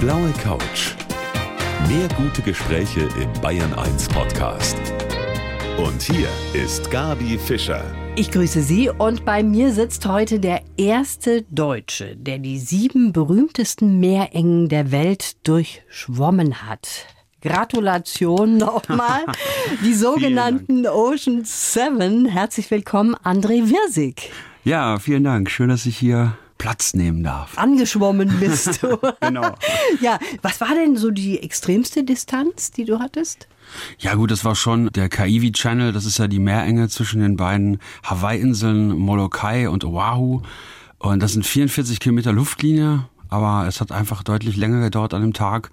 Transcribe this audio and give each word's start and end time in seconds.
blaue 0.00 0.30
Couch. 0.44 0.94
Mehr 1.88 2.06
gute 2.16 2.40
Gespräche 2.42 3.08
im 3.20 3.32
Bayern 3.40 3.72
1 3.74 4.08
Podcast. 4.08 4.76
Und 5.76 6.00
hier 6.00 6.28
ist 6.54 6.88
Gabi 6.90 7.36
Fischer. 7.36 7.84
Ich 8.14 8.30
grüße 8.30 8.62
Sie 8.62 8.90
und 8.90 9.24
bei 9.24 9.42
mir 9.42 9.72
sitzt 9.72 10.06
heute 10.06 10.38
der 10.38 10.62
erste 10.76 11.42
Deutsche, 11.50 12.16
der 12.16 12.38
die 12.38 12.60
sieben 12.60 13.12
berühmtesten 13.12 13.98
Meerengen 13.98 14.68
der 14.68 14.92
Welt 14.92 15.44
durchschwommen 15.46 16.62
hat. 16.68 17.06
Gratulation 17.40 18.56
nochmal. 18.56 19.24
Die 19.84 19.94
sogenannten 19.94 20.88
Ocean 20.88 21.42
Seven. 21.44 22.26
Herzlich 22.26 22.68
willkommen, 22.72 23.14
André 23.14 23.70
Wirsig. 23.70 24.32
Ja, 24.64 24.98
vielen 24.98 25.22
Dank. 25.22 25.48
Schön, 25.48 25.68
dass 25.68 25.86
ich 25.86 25.96
hier 25.96 26.36
Platz 26.58 26.94
nehmen 26.94 27.22
darf. 27.22 27.56
Angeschwommen 27.56 28.28
bist 28.40 28.82
du. 28.82 28.98
genau. 29.20 29.54
Ja, 30.00 30.18
was 30.42 30.60
war 30.60 30.74
denn 30.74 30.96
so 30.96 31.10
die 31.10 31.42
extremste 31.42 32.04
Distanz, 32.04 32.70
die 32.70 32.84
du 32.84 32.98
hattest? 32.98 33.48
Ja 33.98 34.14
gut, 34.14 34.30
das 34.30 34.44
war 34.44 34.54
schon 34.54 34.90
der 34.92 35.08
Kaiwi 35.08 35.52
Channel. 35.52 35.92
Das 35.92 36.04
ist 36.04 36.18
ja 36.18 36.28
die 36.28 36.38
Meerenge 36.38 36.88
zwischen 36.88 37.20
den 37.20 37.36
beiden 37.36 37.78
Hawaii-Inseln 38.04 38.90
Molokai 38.96 39.68
und 39.68 39.84
Oahu. 39.84 40.42
Und 40.98 41.22
das 41.22 41.32
sind 41.32 41.46
44 41.46 42.00
Kilometer 42.00 42.32
Luftlinie. 42.32 43.08
Aber 43.28 43.66
es 43.66 43.80
hat 43.80 43.92
einfach 43.92 44.22
deutlich 44.22 44.56
länger 44.56 44.80
gedauert 44.80 45.14
an 45.14 45.22
dem 45.22 45.32
Tag 45.32 45.70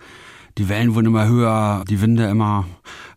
die 0.58 0.70
Wellen 0.70 0.96
wurden 0.96 1.08
immer 1.08 1.28
höher, 1.28 1.84
die 1.90 2.02
Winde 2.02 2.26
immer 2.28 2.66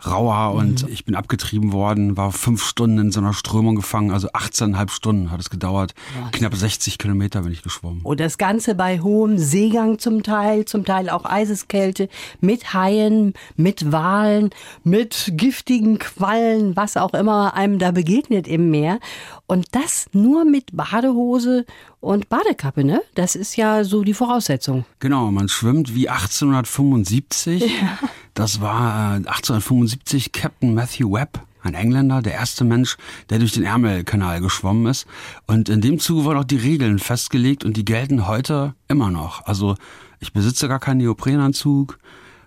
rauer 0.07 0.55
und 0.55 0.85
mhm. 0.85 0.93
ich 0.93 1.05
bin 1.05 1.15
abgetrieben 1.15 1.73
worden, 1.73 2.17
war 2.17 2.33
fünf 2.33 2.65
Stunden 2.65 2.99
in 2.99 3.13
so 3.13 3.21
einer 3.21 3.33
Strömung 3.33 3.75
gefangen, 3.75 4.11
also 4.11 4.29
18,5 4.29 4.91
Stunden 4.91 5.31
hat 5.31 5.41
es 5.41 5.51
gedauert. 5.51 5.95
Was? 6.23 6.33
Knapp 6.33 6.55
60 6.55 6.99
Kilometer 6.99 7.43
bin 7.43 7.53
ich 7.53 7.63
geschwommen. 7.63 8.01
Und 8.03 8.21
das 8.21 8.39
Ganze 8.39 8.75
bei 8.75 9.01
hohem 9.01 9.39
Seegang 9.39 9.99
zum 9.99 10.23
Teil, 10.23 10.65
zum 10.65 10.85
Teil 10.85 11.11
auch 11.11 11.25
Eiseskälte, 11.25 12.09
mit 12.41 12.75
Haien, 12.75 13.35
mit 13.57 13.93
Walen, 13.93 14.51
mit 14.85 15.33
giftigen 15.35 15.99
Quallen, 15.99 16.77
was 16.77 16.97
auch 16.97 17.15
immer 17.15 17.55
einem 17.55 17.79
da 17.79 17.91
begegnet 17.91 18.47
im 18.47 18.71
Meer. 18.71 19.01
Und 19.47 19.67
das 19.73 20.07
nur 20.13 20.45
mit 20.45 20.77
Badehose 20.77 21.65
und 22.01 22.29
Badekappe, 22.29 22.85
ne? 22.85 23.03
Das 23.15 23.35
ist 23.35 23.57
ja 23.57 23.83
so 23.83 24.05
die 24.05 24.15
Voraussetzung. 24.15 24.85
Genau, 25.01 25.31
man 25.31 25.49
schwimmt 25.49 25.95
wie 25.95 26.09
1875. 26.09 27.63
Ja. 27.81 27.99
Das 28.39 28.61
war 28.61 29.15
1875 29.15 30.27
äh, 30.27 30.31
Captain 30.31 30.73
Matthew 30.73 31.13
Webb, 31.13 31.41
ein 31.65 31.75
Engländer, 31.75 32.23
der 32.23 32.35
erste 32.35 32.63
Mensch, 32.63 32.97
der 33.31 33.41
durch 33.41 33.51
den 33.51 33.65
Ärmelkanal 33.65 34.41
geschwommen 34.41 34.87
ist. 34.87 35.09
Und 35.49 35.69
in 35.69 35.81
dem 35.81 35.99
Zuge 35.99 36.23
wurden 36.23 36.39
auch 36.39 36.45
die 36.45 36.57
Regeln 36.57 37.01
festgelegt 37.01 37.65
und 37.65 37.77
die 37.77 37.85
gelten 37.85 38.29
heute 38.29 38.77
immer 38.87 39.11
noch. 39.11 39.45
Also 39.47 39.75
ich 40.21 40.33
besitze 40.33 40.69
gar 40.69 40.79
keinen 40.79 40.99
Neoprenanzug. 40.99 41.99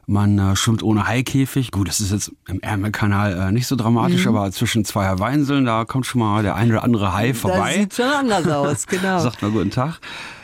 Man 0.08 0.40
äh, 0.40 0.56
schwimmt 0.56 0.82
ohne 0.82 1.08
Haikäfig. 1.08 1.72
Gut, 1.72 1.90
das 1.90 2.00
ist 2.00 2.14
jetzt 2.14 2.32
im 2.48 2.62
Ärmelkanal 2.62 3.50
äh, 3.50 3.52
nicht 3.52 3.68
so 3.68 3.76
dramatisch, 3.76 4.24
mhm. 4.24 4.38
aber 4.38 4.50
zwischen 4.54 4.86
zwei 4.86 5.08
Hawaiinseln, 5.08 5.66
da 5.66 5.84
kommt 5.84 6.06
schon 6.06 6.22
mal 6.22 6.42
der 6.42 6.56
eine 6.56 6.72
oder 6.72 6.86
andere 6.86 7.14
Hai 7.14 7.34
vorbei. 7.34 7.58
Das 7.58 7.76
sieht 7.76 7.94
schon 7.96 8.06
anders 8.06 8.48
aus, 8.48 8.88
genau. 8.88 9.20
Sagt 9.20 9.42
mal 9.42 9.52
guten 9.52 9.72
Tag. 9.72 10.00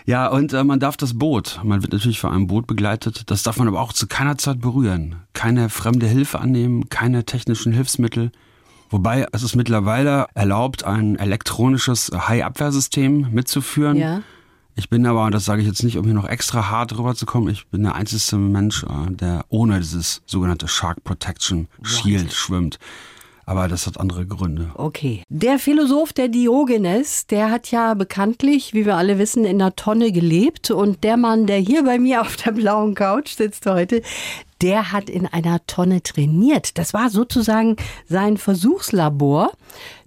Ja, 0.08 0.30
und 0.30 0.54
äh, 0.54 0.64
man 0.64 0.80
darf 0.80 0.96
das 0.96 1.18
Boot, 1.20 1.60
man 1.66 1.82
wird 1.82 1.92
natürlich 1.92 2.22
von 2.22 2.32
einem 2.32 2.48
Boot 2.48 2.66
begleitet, 2.66 3.30
das 3.30 3.44
darf 3.44 3.58
man 3.58 3.68
aber 3.68 3.82
auch 3.82 3.92
zu 3.92 4.08
keiner 4.08 4.38
Zeit 4.38 4.62
berühren. 4.62 5.18
Keine 5.34 5.68
fremde 5.68 6.08
Hilfe 6.08 6.40
annehmen, 6.40 6.88
keine 6.88 7.26
technischen 7.26 7.74
Hilfsmittel. 7.74 8.32
Wobei 8.90 9.28
es 9.34 9.44
ist 9.44 9.58
mittlerweile 9.58 10.28
erlaubt, 10.34 10.86
ein 10.86 11.20
elektronisches 11.20 12.10
Hai-Abwehrsystem 12.16 13.28
mitzuführen. 13.34 13.98
Ja. 13.98 14.22
Ich 14.76 14.90
bin 14.90 15.06
aber, 15.06 15.26
und 15.26 15.34
das 15.34 15.44
sage 15.44 15.62
ich 15.62 15.68
jetzt 15.68 15.84
nicht, 15.84 15.98
um 15.98 16.06
hier 16.06 16.14
noch 16.14 16.30
extra 16.30 16.70
hart 16.70 16.98
rüberzukommen, 16.98 17.50
ich 17.50 17.68
bin 17.68 17.84
der 17.84 17.96
einzige 17.96 18.38
Mensch, 18.38 18.84
äh, 18.84 19.12
der 19.12 19.44
ohne 19.50 19.80
dieses 19.80 20.22
sogenannte 20.26 20.70
Shark 20.70 21.04
Protection 21.04 21.68
Shield 21.84 22.28
What? 22.28 22.34
schwimmt. 22.34 22.80
Aber 23.48 23.70
das 23.70 23.88
hat 23.88 23.98
andere 23.98 24.26
Gründe. 24.28 24.72
Okay. 24.76 25.24
Der 25.30 25.58
Philosoph 25.58 26.12
der 26.12 26.28
Diogenes, 26.28 27.28
der 27.28 27.50
hat 27.50 27.72
ja 27.72 27.94
bekanntlich, 27.94 28.74
wie 28.74 28.86
wir 28.86 28.98
alle 28.98 29.20
wissen, 29.20 29.46
in 29.46 29.62
einer 29.62 29.74
Tonne 29.74 30.12
gelebt. 30.12 30.70
Und 30.70 31.06
der 31.06 31.16
Mann, 31.16 31.48
der 31.48 31.58
hier 31.58 31.86
bei 31.86 31.98
mir 31.98 32.20
auf 32.22 32.36
der 32.36 32.52
blauen 32.52 32.94
Couch 32.94 33.38
sitzt 33.38 33.66
heute, 33.66 34.02
der 34.62 34.92
hat 34.92 35.10
in 35.10 35.26
einer 35.26 35.66
Tonne 35.66 36.04
trainiert. 36.04 36.78
Das 36.78 36.94
war 36.94 37.10
sozusagen 37.10 37.78
sein 38.10 38.36
Versuchslabor 38.36 39.54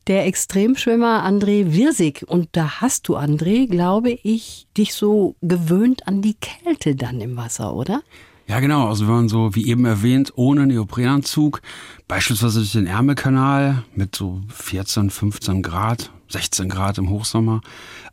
der 0.06 0.26
Extremschwimmer 0.26 1.24
André 1.26 1.72
Wirsig. 1.72 2.26
Und 2.28 2.50
da 2.52 2.82
hast 2.82 3.08
du, 3.08 3.16
André, 3.16 3.66
glaube 3.66 4.10
ich, 4.10 4.66
dich 4.76 4.92
so 4.92 5.34
gewöhnt 5.40 6.06
an 6.06 6.20
die 6.20 6.34
Kälte 6.34 6.94
dann 6.94 7.22
im 7.22 7.38
Wasser, 7.38 7.74
oder? 7.74 8.02
Ja, 8.50 8.58
genau. 8.58 8.88
Also 8.88 9.06
wir 9.06 9.14
waren 9.14 9.28
so, 9.28 9.54
wie 9.54 9.68
eben 9.68 9.84
erwähnt, 9.84 10.32
ohne 10.34 10.66
Neoprenanzug, 10.66 11.62
beispielsweise 12.08 12.58
durch 12.58 12.72
den 12.72 12.88
Ärmelkanal 12.88 13.84
mit 13.94 14.16
so 14.16 14.40
14, 14.48 15.10
15 15.10 15.62
Grad, 15.62 16.10
16 16.30 16.68
Grad 16.68 16.98
im 16.98 17.10
Hochsommer. 17.10 17.60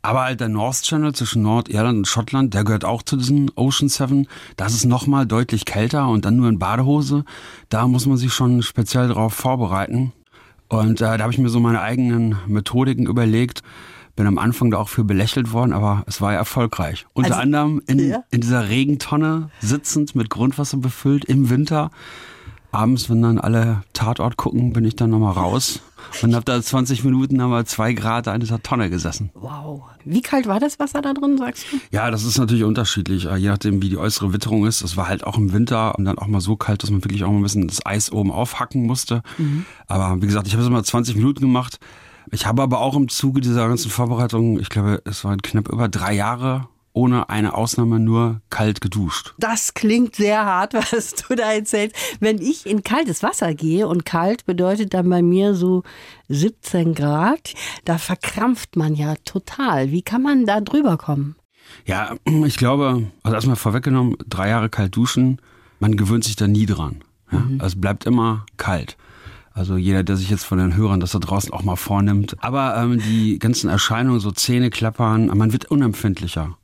Aber 0.03 0.21
halt 0.21 0.39
der 0.39 0.49
North 0.49 0.83
Channel 0.83 1.15
zwischen 1.15 1.41
Nordirland 1.41 1.97
und 1.97 2.07
Schottland, 2.07 2.53
der 2.53 2.65
gehört 2.65 2.85
auch 2.85 3.01
zu 3.01 3.17
diesen 3.17 3.49
Ocean 3.55 3.89
Seven. 3.89 4.27
Das 4.57 4.75
ist 4.75 4.85
nochmal 4.85 5.25
deutlich 5.25 5.65
kälter 5.65 6.07
und 6.07 6.23
dann 6.23 6.35
nur 6.35 6.49
in 6.49 6.59
Badehose. 6.59 7.25
Da 7.69 7.87
muss 7.87 8.05
man 8.05 8.17
sich 8.17 8.31
schon 8.31 8.61
speziell 8.61 9.07
darauf 9.07 9.33
vorbereiten. 9.33 10.13
Und 10.67 11.01
äh, 11.01 11.17
da 11.17 11.19
habe 11.19 11.33
ich 11.33 11.39
mir 11.39 11.49
so 11.49 11.59
meine 11.59 11.81
eigenen 11.81 12.37
Methodiken 12.45 13.07
überlegt. 13.07 13.63
Bin 14.17 14.27
am 14.27 14.37
Anfang 14.37 14.71
da 14.71 14.77
auch 14.77 14.89
für 14.89 15.05
belächelt 15.05 15.53
worden, 15.53 15.71
aber 15.71 16.03
es 16.07 16.19
war 16.19 16.33
ja 16.33 16.39
erfolgreich. 16.39 17.05
Unter 17.13 17.31
also, 17.31 17.41
anderem 17.41 17.81
in, 17.87 17.99
ja. 17.99 18.23
in 18.31 18.41
dieser 18.41 18.67
Regentonne 18.67 19.49
sitzend, 19.61 20.13
mit 20.15 20.29
Grundwasser 20.29 20.77
befüllt 20.77 21.23
im 21.23 21.49
Winter 21.49 21.91
abends, 22.71 23.09
wenn 23.09 23.21
dann 23.21 23.39
alle 23.39 23.83
Tatort 23.93 24.37
gucken, 24.37 24.73
bin 24.73 24.85
ich 24.85 24.95
dann 24.95 25.09
nochmal 25.09 25.33
raus 25.33 25.81
und 26.21 26.35
habe 26.35 26.45
da 26.45 26.61
20 26.61 27.03
Minuten, 27.03 27.41
haben 27.41 27.51
wir 27.51 27.65
zwei 27.65 27.93
Grad 27.93 28.27
in 28.27 28.39
dieser 28.39 28.61
Tonne 28.61 28.89
gesessen. 28.89 29.29
Wow. 29.33 29.83
Wie 30.05 30.21
kalt 30.21 30.47
war 30.47 30.59
das 30.59 30.79
Wasser 30.79 31.01
da 31.01 31.13
drin, 31.13 31.37
sagst 31.37 31.65
du? 31.71 31.77
Ja, 31.91 32.11
das 32.11 32.23
ist 32.23 32.37
natürlich 32.37 32.63
unterschiedlich, 32.63 33.25
äh, 33.25 33.35
je 33.35 33.49
nachdem, 33.49 33.81
wie 33.81 33.89
die 33.89 33.97
äußere 33.97 34.33
Witterung 34.33 34.65
ist. 34.65 34.81
Es 34.81 34.97
war 34.97 35.07
halt 35.07 35.23
auch 35.25 35.37
im 35.37 35.53
Winter 35.53 35.97
und 35.97 36.05
dann 36.05 36.17
auch 36.17 36.27
mal 36.27 36.41
so 36.41 36.55
kalt, 36.55 36.83
dass 36.83 36.91
man 36.91 37.03
wirklich 37.03 37.23
auch 37.23 37.31
mal 37.31 37.37
ein 37.37 37.43
bisschen 37.43 37.67
das 37.67 37.85
Eis 37.85 38.11
oben 38.11 38.31
aufhacken 38.31 38.85
musste. 38.85 39.21
Mhm. 39.37 39.65
Aber 39.87 40.21
wie 40.21 40.27
gesagt, 40.27 40.47
ich 40.47 40.53
habe 40.53 40.63
es 40.63 40.69
mal 40.69 40.83
20 40.83 41.15
Minuten 41.15 41.41
gemacht. 41.41 41.79
Ich 42.31 42.45
habe 42.45 42.61
aber 42.61 42.81
auch 42.81 42.95
im 42.95 43.09
Zuge 43.09 43.41
dieser 43.41 43.67
ganzen 43.67 43.89
Vorbereitung, 43.89 44.59
ich 44.59 44.69
glaube, 44.69 45.01
es 45.05 45.23
waren 45.23 45.41
knapp 45.41 45.69
über 45.69 45.87
drei 45.87 46.13
Jahre 46.13 46.67
ohne 46.97 47.29
eine 47.29 47.53
Ausnahme 47.53 47.99
nur 47.99 48.41
kalt 48.49 48.81
geduscht. 48.81 49.35
Das 49.37 49.75
klingt 49.75 50.15
sehr 50.15 50.43
hart, 50.43 50.73
was 50.91 51.13
du 51.13 51.35
da 51.35 51.53
erzählst. 51.53 51.95
Wenn 52.19 52.41
ich 52.41 52.65
in 52.65 52.83
kaltes 52.83 53.21
Wasser 53.21 53.53
gehe 53.53 53.87
und 53.87 54.03
kalt 54.03 54.45
bedeutet 54.47 54.95
dann 54.95 55.07
bei 55.07 55.21
mir 55.21 55.53
so 55.53 55.83
17 56.29 56.95
Grad, 56.95 57.53
da 57.85 57.99
verkrampft 57.99 58.75
man 58.75 58.95
ja 58.95 59.13
total. 59.25 59.91
Wie 59.91 60.01
kann 60.01 60.23
man 60.23 60.47
da 60.47 60.59
drüber 60.59 60.97
kommen? 60.97 61.35
Ja, 61.85 62.15
ich 62.25 62.57
glaube, 62.57 63.11
also 63.21 63.35
erstmal 63.35 63.57
vorweggenommen, 63.57 64.15
drei 64.27 64.49
Jahre 64.49 64.69
kalt 64.69 64.95
duschen, 64.95 65.39
man 65.79 65.97
gewöhnt 65.97 66.23
sich 66.23 66.35
da 66.35 66.47
nie 66.47 66.65
dran. 66.65 67.03
Ja? 67.31 67.39
Mhm. 67.39 67.61
Also 67.61 67.75
es 67.75 67.81
bleibt 67.81 68.05
immer 68.05 68.45
kalt. 68.57 68.97
Also 69.57 69.75
jeder, 69.75 70.03
der 70.03 70.17
sich 70.17 70.29
jetzt 70.29 70.45
von 70.45 70.59
den 70.59 70.75
Hörern 70.75 70.99
das 70.99 71.11
da 71.11 71.19
draußen 71.19 71.51
auch 71.51 71.63
mal 71.63 71.75
vornimmt. 71.75 72.35
Aber 72.39 72.77
ähm, 72.77 72.99
die 72.99 73.39
ganzen 73.39 73.69
Erscheinungen, 73.69 74.19
so 74.19 74.31
Zähne 74.31 74.69
klappern, 74.69 75.27
man 75.35 75.51
wird 75.51 75.65
unempfindlicher. 75.65 76.55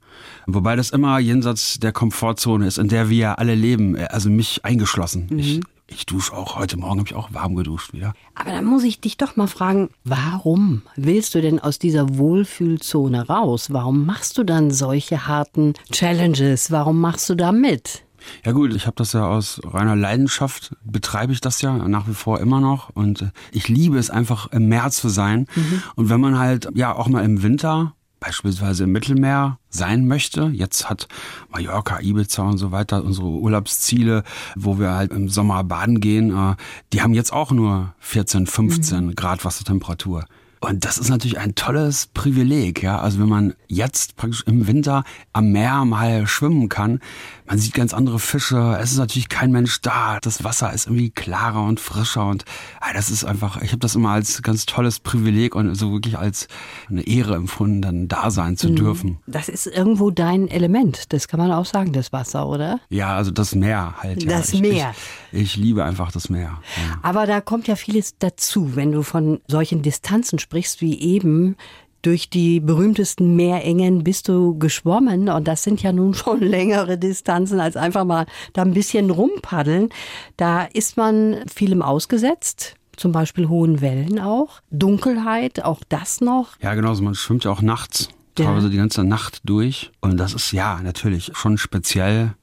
Wobei 0.46 0.76
das 0.76 0.92
immer 0.92 1.18
jenseits 1.18 1.80
der 1.80 1.92
Komfortzone 1.92 2.68
ist, 2.68 2.78
in 2.78 2.90
der 2.90 3.10
wir 3.10 3.18
ja 3.18 3.34
alle 3.34 3.56
leben, 3.56 3.98
also 3.98 4.30
mich 4.30 4.64
eingeschlossen. 4.64 5.28
Mhm. 5.32 5.40
Ich, 5.40 5.62
ich 5.88 6.06
dusche 6.06 6.34
auch, 6.34 6.56
heute 6.58 6.78
Morgen 6.78 7.00
habe 7.00 7.10
ich 7.10 7.16
auch 7.16 7.34
warm 7.34 7.56
geduscht 7.56 7.94
wieder. 7.94 8.14
Aber 8.36 8.52
dann 8.52 8.66
muss 8.66 8.84
ich 8.84 9.02
dich 9.02 9.18
doch 9.18 9.36
mal 9.36 9.48
fragen, 9.48 9.90
warum 10.04 10.84
willst 10.96 11.34
du 11.34 11.42
denn 11.42 11.60
aus 11.60 11.80
dieser 11.80 12.18
Wohlfühlzone 12.18 13.28
raus? 13.28 13.68
Warum 13.72 14.06
machst 14.06 14.38
du 14.38 14.44
dann 14.44 14.70
solche 14.70 15.28
harten 15.28 15.74
Challenges? 15.92 16.70
Warum 16.70 17.02
machst 17.02 17.28
du 17.30 17.36
da 17.36 17.52
mit? 17.52 18.03
Ja 18.46 18.52
gut, 18.52 18.74
ich 18.74 18.86
habe 18.86 18.96
das 18.96 19.14
ja 19.14 19.28
aus 19.28 19.62
reiner 19.64 19.96
Leidenschaft, 19.96 20.76
betreibe 20.84 21.34
ich 21.34 21.42
das 21.42 21.62
ja 21.62 21.74
nach 21.88 22.08
wie 22.08 22.14
vor 22.14 22.40
immer 22.40 22.62
noch 22.62 22.90
und 22.90 23.32
ich 23.52 23.68
liebe 23.68 23.98
es 23.98 24.10
einfach 24.10 24.52
im 24.52 24.68
Meer 24.68 24.92
zu 24.92 25.10
sein. 25.10 25.48
Mhm. 25.56 25.84
Und 25.96 26.10
wenn 26.10 26.22
man 26.22 26.38
halt 26.38 26.70
ja 26.74 26.94
auch 26.94 27.08
mal 27.08 27.24
im 27.24 27.44
Winter 27.44 27.94
beispielsweise 28.24 28.86
im 28.86 28.94
Mittelmeer 28.94 29.60
sein 29.70 30.08
möchte. 30.08 30.50
Jetzt 30.54 30.90
hat 30.90 31.10
Mallorca, 31.52 32.00
Ibiza 32.00 32.44
und 32.44 32.58
so 32.58 32.72
weiter 32.72 33.04
unsere 33.04 33.28
Urlaubsziele, 33.28 34.24
wo 34.56 34.80
wir 34.80 34.92
halt 34.92 35.12
im 35.12 35.28
Sommer 35.28 35.62
baden 35.66 36.00
gehen, 36.00 36.32
äh, 36.32 36.56
die 36.94 37.02
haben 37.02 37.14
jetzt 37.14 37.34
auch 37.34 37.52
nur 37.52 37.94
14, 38.00 38.48
15 38.48 39.08
mhm. 39.08 39.16
Grad 39.16 39.44
Wassertemperatur. 39.44 40.24
Und 40.64 40.86
das 40.86 40.98
ist 40.98 41.10
natürlich 41.10 41.40
ein 41.40 41.56
tolles 41.56 42.08
Privileg, 42.08 42.82
ja. 42.82 42.98
Also 43.02 43.20
wenn 43.20 43.28
man 43.28 43.54
jetzt 43.68 44.16
praktisch 44.16 44.44
im 44.48 44.66
Winter 44.66 45.04
am 45.34 45.52
Meer 45.52 45.84
mal 45.84 46.26
schwimmen 46.26 46.70
kann, 46.70 47.02
man 47.46 47.58
sieht 47.58 47.74
ganz 47.74 47.94
andere 47.94 48.18
Fische, 48.18 48.78
es 48.80 48.94
ist 48.94 48.98
natürlich 48.98 49.28
kein 49.28 49.52
Mensch 49.52 49.82
da, 49.82 50.20
das 50.22 50.46
Wasser 50.46 50.72
ist 50.72 50.88
irgendwie 50.88 51.10
klarer 51.10 51.66
und 51.66 51.82
frischer 51.82 52.26
und 52.28 52.46
ah, 52.80 52.94
das 52.94 53.10
ist 53.10 53.26
einfach, 53.26 53.62
ich 53.62 53.72
habe 53.72 53.80
das 53.80 53.96
immer 53.96 54.12
als 54.12 54.42
ganz 54.42 54.66
tolles 54.66 55.02
Privileg 55.02 55.54
und 55.54 55.76
so 55.76 55.92
wirklich 55.92 56.18
als 56.18 56.48
eine 56.90 57.06
Ehre 57.06 57.36
empfunden, 57.36 57.82
dann 57.82 58.08
da 58.08 58.32
sein 58.32 58.56
zu 58.56 58.70
mhm. 58.70 58.76
dürfen. 58.78 59.18
Das 59.28 59.50
ist 59.50 59.68
irgendwo 59.68 60.12
dein 60.12 60.48
Element, 60.48 61.12
das 61.12 61.28
kann 61.28 61.42
man 61.42 61.52
auch 61.52 61.66
sagen, 61.66 61.92
das 61.92 62.14
Wasser, 62.14 62.48
oder? 62.48 62.80
Ja, 62.88 63.18
also 63.18 63.32
das 63.32 63.54
Meer 63.54 63.96
halt. 64.00 64.24
Ja. 64.24 64.38
Das 64.38 64.54
ich, 64.54 64.62
Meer. 64.62 64.96
Ich, 65.34 65.42
ich, 65.42 65.56
liebe 65.58 65.84
einfach 65.84 66.14
das 66.14 66.30
Meer. 66.30 66.62
Ja. 66.78 67.00
Aber 67.02 67.26
da 67.26 67.42
kommt 67.42 67.68
ja 67.68 67.76
vieles 67.76 68.18
dazu, 68.18 68.78
wenn 68.78 68.94
du 68.94 69.04
von 69.04 69.42
solchen 69.48 69.82
Distanzen 69.82 70.40
sprichst 70.40 70.53
sprichst 70.54 70.82
wie 70.82 71.00
eben, 71.00 71.56
durch 72.04 72.30
die 72.30 72.60
berühmtesten 72.60 73.36
Meerengen 73.36 74.04
bist 74.04 74.28
du 74.28 74.56
geschwommen 74.60 75.30
und 75.30 75.48
das 75.48 75.64
sind 75.64 75.82
ja 75.82 75.92
nun 75.92 76.14
schon 76.14 76.42
längere 76.42 77.00
Distanzen 77.00 77.60
als 77.60 77.76
einfach 77.76 78.06
mal 78.06 78.28
da 78.54 78.62
ein 78.62 78.76
bisschen 78.76 79.10
rumpaddeln. 79.10 79.90
Da 80.38 80.66
ist 80.66 80.96
man 80.96 81.38
vielem 81.52 81.82
ausgesetzt. 81.82 82.76
Zum 82.96 83.12
Beispiel 83.12 83.50
hohen 83.50 83.82
Wellen 83.82 84.20
auch, 84.20 84.62
Dunkelheit, 84.70 85.64
auch 85.66 85.82
das 85.90 86.22
noch. 86.22 86.50
Ja, 86.62 86.76
genau, 86.76 86.94
man 87.02 87.16
schwimmt 87.16 87.46
ja 87.46 87.50
auch 87.50 87.64
nachts, 87.64 88.10
teilweise 88.36 88.68
ja. 88.68 88.72
die 88.72 88.78
ganze 88.78 89.04
Nacht 89.04 89.42
durch. 89.46 89.92
Und 90.02 90.18
das 90.18 90.36
ist 90.36 90.52
ja 90.52 90.80
natürlich 90.84 91.32
schon 91.34 91.58
speziell 91.58 92.36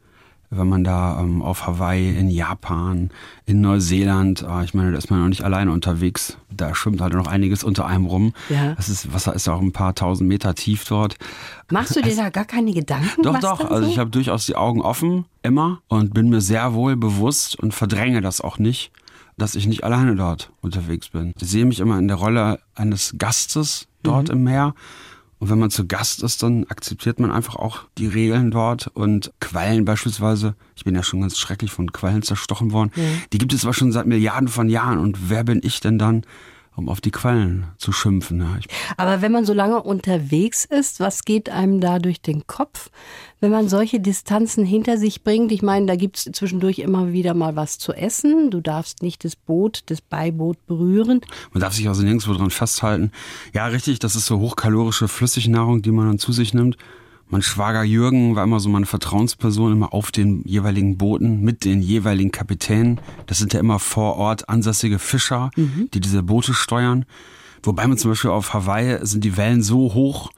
wenn 0.51 0.69
man 0.69 0.83
da 0.83 1.21
ähm, 1.21 1.43
auf 1.43 1.67
Hawaii, 1.67 2.11
in 2.17 2.29
Japan, 2.29 3.11
in 3.47 3.61
Neuseeland, 3.61 4.43
äh, 4.43 4.65
ich 4.65 4.75
meine, 4.75 4.91
da 4.91 4.99
ist 4.99 5.09
man 5.09 5.21
noch 5.21 5.29
nicht 5.29 5.45
alleine 5.45 5.71
unterwegs. 5.71 6.37
Da 6.51 6.75
schwimmt 6.75 7.01
halt 7.01 7.15
noch 7.15 7.29
einiges 7.29 7.63
unter 7.63 7.87
einem 7.87 8.07
rum. 8.07 8.33
Ja. 8.49 8.75
Das 8.75 8.89
ist, 8.89 9.13
Wasser 9.13 9.33
ist 9.35 9.49
auch 9.49 9.61
ein 9.61 9.73
paar 9.73 9.95
tausend 9.95 10.29
Meter 10.29 10.57
tief 10.57 10.85
dort. 10.85 11.17
Machst 11.71 11.95
du 11.95 12.03
dir 12.03 12.17
da 12.17 12.31
gar 12.31 12.45
keine 12.45 12.73
Gedanken? 12.73 13.23
Doch, 13.23 13.39
doch. 13.39 13.61
Also 13.61 13.85
so? 13.85 13.93
ich 13.93 13.99
habe 13.99 14.11
durchaus 14.11 14.47
die 14.47 14.57
Augen 14.57 14.83
offen, 14.83 15.25
immer, 15.43 15.81
und 15.87 16.15
bin 16.15 16.29
mir 16.29 16.41
sehr 16.41 16.75
wohl 16.75 16.97
bewusst 16.97 17.57
und 17.57 17.73
verdränge 17.73 18.21
das 18.21 18.41
auch 18.41 18.59
nicht, 18.59 18.91
dass 19.39 19.55
ich 19.55 19.69
nicht 19.69 19.85
alleine 19.85 20.17
dort 20.17 20.51
unterwegs 20.63 21.11
bin. 21.11 21.33
Ich 21.41 21.49
sehe 21.49 21.65
mich 21.65 21.79
immer 21.79 21.97
in 21.99 22.09
der 22.09 22.17
Rolle 22.17 22.59
eines 22.75 23.15
Gastes 23.19 23.87
dort 24.03 24.29
mhm. 24.29 24.35
im 24.35 24.45
Meer 24.45 24.75
und 25.41 25.49
wenn 25.49 25.59
man 25.59 25.71
zu 25.71 25.87
Gast 25.87 26.23
ist, 26.23 26.43
dann 26.43 26.67
akzeptiert 26.69 27.19
man 27.19 27.33
einfach 27.33 27.57
auch 27.57 27.85
die 27.97 28.07
Regeln 28.07 28.51
dort 28.51 28.89
und 28.89 29.33
Quallen 29.41 29.87
beispielsweise. 29.87 30.55
Ich 30.77 30.85
bin 30.85 30.95
ja 30.95 31.03
schon 31.03 31.23
ganz 31.23 31.39
schrecklich 31.39 31.73
von 31.73 31.93
Quallen 31.93 32.21
zerstochen 32.23 32.73
worden. 32.73 32.93
Ja. 32.95 33.03
Die 33.33 33.39
gibt 33.39 33.55
es 33.55 33.65
aber 33.65 33.73
schon 33.73 33.91
seit 33.91 34.07
Milliarden 34.07 34.49
von 34.49 34.69
Jahren. 34.69 34.99
Und 34.99 35.31
wer 35.31 35.43
bin 35.43 35.61
ich 35.65 35.81
denn 35.81 35.99
dann, 35.99 36.27
um 36.81 36.89
auf 36.89 37.01
die 37.01 37.11
Quallen 37.11 37.67
zu 37.77 37.93
schimpfen. 37.93 38.41
Ja. 38.41 38.59
Aber 38.97 39.21
wenn 39.21 39.31
man 39.31 39.45
so 39.45 39.53
lange 39.53 39.83
unterwegs 39.83 40.65
ist, 40.65 40.99
was 40.99 41.25
geht 41.25 41.51
einem 41.51 41.81
da 41.81 41.99
durch 41.99 42.23
den 42.23 42.47
Kopf, 42.47 42.91
wenn 43.41 43.51
man 43.51 43.69
solche 43.69 44.01
Distanzen 44.01 44.65
hinter 44.65 44.97
sich 44.97 45.23
bringt? 45.23 45.53
Ich 45.53 45.63
meine, 45.63 45.87
da 45.87 45.97
gibt 45.97 46.17
es 46.17 46.25
zwischendurch 46.33 46.79
immer 46.79 47.13
wieder 47.13 47.35
mal 47.35 47.55
was 47.55 47.79
zu 47.79 47.93
essen. 47.93 48.51
Du 48.51 48.61
darfst 48.61 49.03
nicht 49.03 49.25
das 49.25 49.37
Boot, 49.37 49.83
das 49.87 50.01
Beiboot 50.01 50.67
berühren. 50.67 51.21
Man 51.53 51.61
darf 51.61 51.75
sich 51.75 51.87
also 51.87 52.03
nirgendwo 52.03 52.33
dran 52.33 52.51
festhalten. 52.51 53.13
Ja, 53.53 53.67
richtig, 53.67 53.99
das 53.99 54.17
ist 54.17 54.27
so 54.27 54.39
hochkalorische 54.39 55.07
Flüssignahrung, 55.07 55.83
die 55.83 55.91
man 55.91 56.07
dann 56.07 56.19
zu 56.19 56.33
sich 56.33 56.55
nimmt. 56.55 56.77
Mein 57.31 57.43
Schwager 57.43 57.85
Jürgen 57.85 58.35
war 58.35 58.43
immer 58.43 58.59
so 58.59 58.69
meine 58.69 58.87
Vertrauensperson, 58.87 59.73
immer 59.73 59.95
auf 59.95 60.11
den 60.11 60.43
jeweiligen 60.45 60.99
Booten 60.99 61.43
mit 61.43 61.65
den 61.65 61.81
jeweiligen 61.81 62.33
Kapitänen. 62.33 63.01
Das 63.27 63.39
sind 63.39 63.53
ja 63.53 63.61
immer 63.61 63.79
vor 63.79 64.17
Ort 64.17 64.49
ansässige 64.49 64.99
Fischer, 64.99 65.51
mhm. 65.55 65.89
die 65.95 66.01
diese 66.01 66.25
Boote 66.25 66.55
steuern. 66.55 67.05
Wobei 67.63 67.87
man 67.87 67.99
zum 67.99 68.11
Beispiel 68.11 68.31
auf 68.31 68.53
Hawaii 68.53 68.99
sind 69.07 69.23
die 69.23 69.37
Wellen 69.37 69.63
so 69.63 69.95
hoch, 69.95 70.33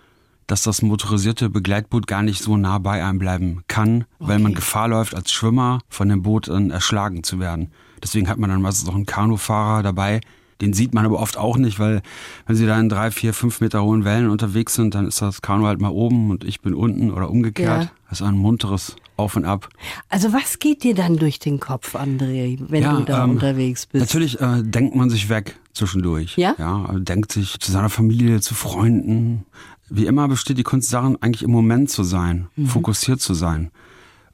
dass 0.47 0.63
das 0.63 0.83
motorisierte 0.83 1.49
Begleitboot 1.49 2.07
gar 2.07 2.23
nicht 2.23 2.43
so 2.43 2.59
nah 2.59 2.79
bei 2.79 3.03
einem 3.03 3.19
bleiben 3.19 3.63
kann, 3.69 4.05
okay. 4.19 4.29
weil 4.29 4.39
man 4.39 4.53
Gefahr 4.53 4.89
läuft, 4.89 5.15
als 5.15 5.33
Schwimmer 5.33 5.81
von 5.89 6.11
dem 6.11 6.23
Boot 6.23 6.49
erschlagen 6.49 7.23
zu 7.23 7.41
werden. 7.41 7.73
Deswegen 8.03 8.29
hat 8.29 8.39
man 8.39 8.51
dann 8.51 8.61
meistens 8.61 8.89
auch 8.91 8.95
einen 8.95 9.07
Kanufahrer 9.07 9.83
dabei, 9.83 10.21
den 10.61 10.73
sieht 10.73 10.95
man 10.95 11.05
aber 11.05 11.19
oft 11.21 11.37
auch 11.37 11.57
nicht, 11.57 11.79
weil 11.79 12.03
wenn 12.47 12.57
sie 12.57 12.67
da 12.67 12.79
in 12.79 12.89
drei, 12.89 13.11
vier, 13.11 13.35
fünf 13.35 13.61
Meter 13.61 13.83
hohen 13.83 14.05
Wellen 14.05 14.31
unterwegs 14.31 14.75
sind, 14.75 14.95
dann 14.95 15.07
ist 15.07 15.23
das 15.23 15.43
Kanu 15.43 15.67
halt 15.67 15.81
mal 15.81 15.91
oben 15.91 16.31
und 16.31 16.45
ich 16.45 16.61
bin 16.61 16.75
unten 16.75 17.11
oder 17.11 17.31
umgekehrt. 17.31 17.85
Ja. 17.85 17.91
Das 18.09 18.21
ist 18.21 18.27
ein 18.27 18.37
munteres 18.37 18.97
Auf 19.17 19.37
und 19.37 19.45
Ab. 19.45 19.69
Also 20.09 20.33
was 20.33 20.59
geht 20.59 20.85
dir 20.85 20.95
dann 20.95 21.17
durch 21.17 21.39
den 21.39 21.61
Kopf, 21.61 21.97
André, 21.97 22.59
wenn 22.69 22.83
ja, 22.83 22.97
du 22.97 23.05
da 23.05 23.25
ähm, 23.25 23.31
unterwegs 23.31 23.87
bist? 23.87 24.03
Natürlich 24.03 24.41
äh, 24.41 24.63
denkt 24.63 24.95
man 24.95 25.11
sich 25.11 25.29
weg 25.29 25.57
zwischendurch. 25.73 26.37
Ja? 26.37 26.55
Ja, 26.59 26.85
also 26.85 27.01
denkt 27.01 27.33
sich 27.33 27.59
zu 27.59 27.73
seiner 27.73 27.89
Familie, 27.89 28.41
zu 28.41 28.55
Freunden. 28.55 29.47
Wie 29.89 30.07
immer 30.07 30.29
besteht 30.29 30.59
die 30.59 30.63
Kunst 30.63 30.93
darin, 30.93 31.17
eigentlich 31.21 31.43
im 31.43 31.51
Moment 31.51 31.91
zu 31.91 32.03
sein, 32.03 32.49
mhm. 32.57 32.67
fokussiert 32.67 33.21
zu 33.21 33.35
sein. 33.35 33.71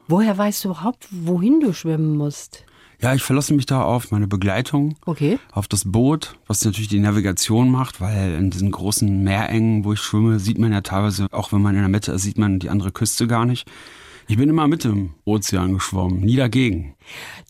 Woher 0.08 0.36
weißt 0.36 0.64
du 0.64 0.70
überhaupt, 0.70 1.06
wohin 1.10 1.60
du 1.60 1.72
schwimmen 1.72 2.16
musst? 2.16 2.64
Ja, 3.00 3.14
ich 3.14 3.22
verlasse 3.22 3.54
mich 3.54 3.66
da 3.66 3.82
auf 3.82 4.10
meine 4.10 4.26
Begleitung, 4.26 4.96
okay. 5.06 5.38
auf 5.52 5.68
das 5.68 5.84
Boot, 5.84 6.36
was 6.48 6.64
natürlich 6.64 6.88
die 6.88 6.98
Navigation 6.98 7.70
macht, 7.70 8.00
weil 8.00 8.34
in 8.34 8.50
diesen 8.50 8.72
großen 8.72 9.22
Meerengen, 9.22 9.84
wo 9.84 9.92
ich 9.92 10.00
schwimme, 10.00 10.40
sieht 10.40 10.58
man 10.58 10.72
ja 10.72 10.80
teilweise, 10.80 11.28
auch 11.30 11.52
wenn 11.52 11.62
man 11.62 11.76
in 11.76 11.80
der 11.80 11.88
Mitte 11.88 12.10
ist, 12.10 12.22
sieht 12.22 12.38
man 12.38 12.58
die 12.58 12.70
andere 12.70 12.90
Küste 12.90 13.28
gar 13.28 13.44
nicht. 13.44 13.70
Ich 14.26 14.36
bin 14.36 14.50
immer 14.50 14.66
mit 14.66 14.84
im 14.84 15.14
Ozean 15.24 15.74
geschwommen, 15.74 16.20
nie 16.20 16.36
dagegen. 16.36 16.94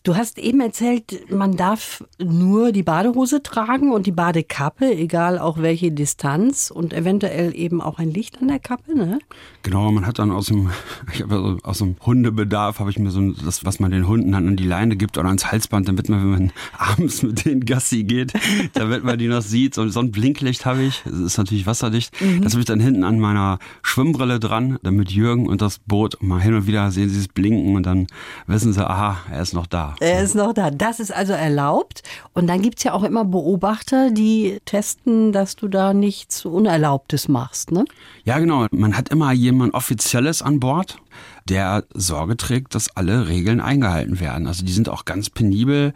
Du 0.03 0.15
hast 0.15 0.37
eben 0.37 0.61
erzählt, 0.61 1.29
man 1.29 1.57
darf 1.57 2.03
nur 2.19 2.71
die 2.71 2.83
Badehose 2.83 3.43
tragen 3.43 3.91
und 3.91 4.05
die 4.05 4.11
Badekappe, 4.11 4.95
egal 4.95 5.39
auch 5.39 5.57
welche 5.57 5.91
Distanz 5.91 6.71
und 6.71 6.93
eventuell 6.93 7.55
eben 7.55 7.81
auch 7.81 7.99
ein 7.99 8.09
Licht 8.09 8.41
an 8.41 8.47
der 8.47 8.59
Kappe, 8.59 8.97
ne? 8.97 9.19
Genau, 9.63 9.91
man 9.91 10.05
hat 10.05 10.19
dann 10.19 10.31
aus 10.31 10.47
dem, 10.47 10.69
also 11.29 11.57
aus 11.63 11.77
dem 11.79 11.95
Hundebedarf 12.05 12.79
habe 12.79 12.89
ich 12.89 12.99
mir 12.99 13.11
so 13.11 13.31
das, 13.31 13.65
was 13.65 13.79
man 13.79 13.91
den 13.91 14.07
Hunden 14.07 14.31
dann 14.31 14.47
an 14.47 14.55
die 14.55 14.63
Leine 14.63 14.95
gibt 14.95 15.17
oder 15.17 15.27
ans 15.27 15.51
Halsband, 15.51 15.87
damit 15.87 16.09
man, 16.09 16.21
wenn 16.21 16.29
man 16.29 16.51
abends 16.77 17.21
mit 17.23 17.45
denen 17.45 17.65
Gassi 17.65 18.03
geht, 18.03 18.33
damit 18.73 19.03
man 19.03 19.17
die 19.17 19.27
noch 19.27 19.41
sieht. 19.41 19.77
Und 19.77 19.91
so 19.91 19.99
ein 19.99 20.11
Blinklicht 20.11 20.65
habe 20.65 20.83
ich, 20.83 21.01
das 21.03 21.19
ist 21.19 21.37
natürlich 21.37 21.65
wasserdicht. 21.65 22.13
Mhm. 22.21 22.41
Das 22.41 22.53
habe 22.53 22.61
ich 22.61 22.67
dann 22.67 22.79
hinten 22.79 23.03
an 23.03 23.19
meiner 23.19 23.59
Schwimmbrille 23.81 24.39
dran, 24.39 24.79
damit 24.83 25.11
Jürgen 25.11 25.47
und 25.47 25.61
das 25.61 25.79
Boot 25.79 26.21
mal 26.21 26.41
hin 26.41 26.53
und 26.53 26.67
wieder 26.67 26.91
sehen 26.91 27.09
sie 27.09 27.19
es 27.19 27.27
blinken 27.27 27.75
und 27.75 27.85
dann 27.85 28.07
wissen 28.47 28.73
sie, 28.73 28.87
aha, 28.87 29.17
er 29.31 29.41
ist 29.41 29.48
noch 29.53 29.67
da. 29.67 29.95
Er 29.99 30.23
ist 30.23 30.35
noch 30.35 30.53
da. 30.53 30.71
Das 30.71 30.99
ist 30.99 31.11
also 31.11 31.33
erlaubt. 31.33 32.03
Und 32.33 32.47
dann 32.47 32.61
gibt 32.61 32.79
es 32.79 32.83
ja 32.83 32.93
auch 32.93 33.03
immer 33.03 33.25
Beobachter, 33.25 34.11
die 34.11 34.59
testen, 34.65 35.31
dass 35.31 35.55
du 35.55 35.67
da 35.67 35.93
nichts 35.93 36.45
Unerlaubtes 36.45 37.27
machst, 37.27 37.71
ne? 37.71 37.85
Ja, 38.23 38.39
genau. 38.39 38.67
Man 38.71 38.97
hat 38.97 39.09
immer 39.09 39.31
jemand 39.31 39.73
Offizielles 39.73 40.41
an 40.41 40.59
Bord 40.59 40.97
der 41.45 41.85
Sorge 41.93 42.37
trägt, 42.37 42.75
dass 42.75 42.95
alle 42.95 43.27
Regeln 43.27 43.59
eingehalten 43.59 44.19
werden. 44.19 44.47
Also 44.47 44.65
die 44.65 44.71
sind 44.71 44.89
auch 44.89 45.05
ganz 45.05 45.29
penibel, 45.29 45.93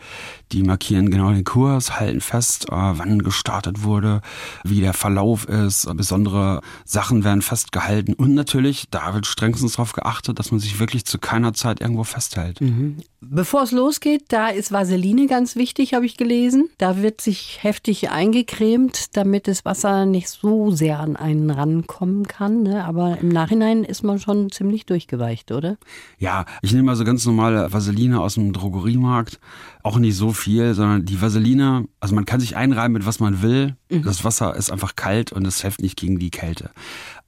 die 0.51 0.63
markieren 0.63 1.09
genau 1.09 1.31
den 1.31 1.43
Kurs, 1.43 1.99
halten 1.99 2.21
fest, 2.21 2.69
äh, 2.69 2.71
wann 2.71 3.19
gestartet 3.19 3.83
wurde, 3.83 4.21
wie 4.63 4.81
der 4.81 4.93
Verlauf 4.93 5.47
ist, 5.47 5.87
besondere 5.95 6.61
Sachen 6.85 7.23
werden 7.23 7.41
festgehalten 7.41 8.13
und 8.13 8.33
natürlich, 8.33 8.87
da 8.89 9.13
wird 9.13 9.25
strengstens 9.25 9.73
darauf 9.73 9.93
geachtet, 9.93 10.39
dass 10.39 10.51
man 10.51 10.59
sich 10.59 10.79
wirklich 10.79 11.05
zu 11.05 11.19
keiner 11.19 11.53
Zeit 11.53 11.81
irgendwo 11.81 12.03
festhält. 12.03 12.61
Mhm. 12.61 12.97
Bevor 13.21 13.63
es 13.63 13.71
losgeht, 13.71 14.25
da 14.27 14.49
ist 14.49 14.71
Vaseline 14.71 15.27
ganz 15.27 15.55
wichtig, 15.55 15.93
habe 15.93 16.05
ich 16.05 16.17
gelesen. 16.17 16.69
Da 16.77 17.01
wird 17.01 17.21
sich 17.21 17.63
heftig 17.63 18.11
eingecremt, 18.11 19.15
damit 19.15 19.47
das 19.47 19.63
Wasser 19.63 20.05
nicht 20.05 20.29
so 20.29 20.71
sehr 20.71 20.99
an 20.99 21.15
einen 21.15 21.49
rankommen 21.49 22.27
kann. 22.27 22.63
Ne? 22.63 22.83
Aber 22.83 23.17
im 23.19 23.29
Nachhinein 23.29 23.85
ist 23.85 24.03
man 24.03 24.19
schon 24.19 24.51
ziemlich 24.51 24.85
durchgeweicht, 25.13 25.51
oder? 25.51 25.77
Ja, 26.17 26.45
ich 26.61 26.73
nehme 26.73 26.91
also 26.91 27.03
ganz 27.03 27.25
normale 27.25 27.71
Vaseline 27.71 28.19
aus 28.19 28.35
dem 28.35 28.53
Drogeriemarkt. 28.53 29.39
Auch 29.83 29.97
nicht 29.97 30.15
so 30.15 30.33
viel, 30.33 30.73
sondern 30.73 31.05
die 31.05 31.21
Vaseline, 31.21 31.87
also 31.99 32.15
man 32.15 32.25
kann 32.25 32.39
sich 32.39 32.55
einreiben 32.55 32.93
mit 32.93 33.05
was 33.05 33.19
man 33.19 33.41
will. 33.41 33.75
Mhm. 33.89 34.03
Das 34.03 34.23
Wasser 34.23 34.55
ist 34.55 34.71
einfach 34.71 34.95
kalt 34.95 35.31
und 35.31 35.45
es 35.45 35.61
hilft 35.61 35.81
nicht 35.81 35.97
gegen 35.97 36.19
die 36.19 36.31
Kälte. 36.31 36.71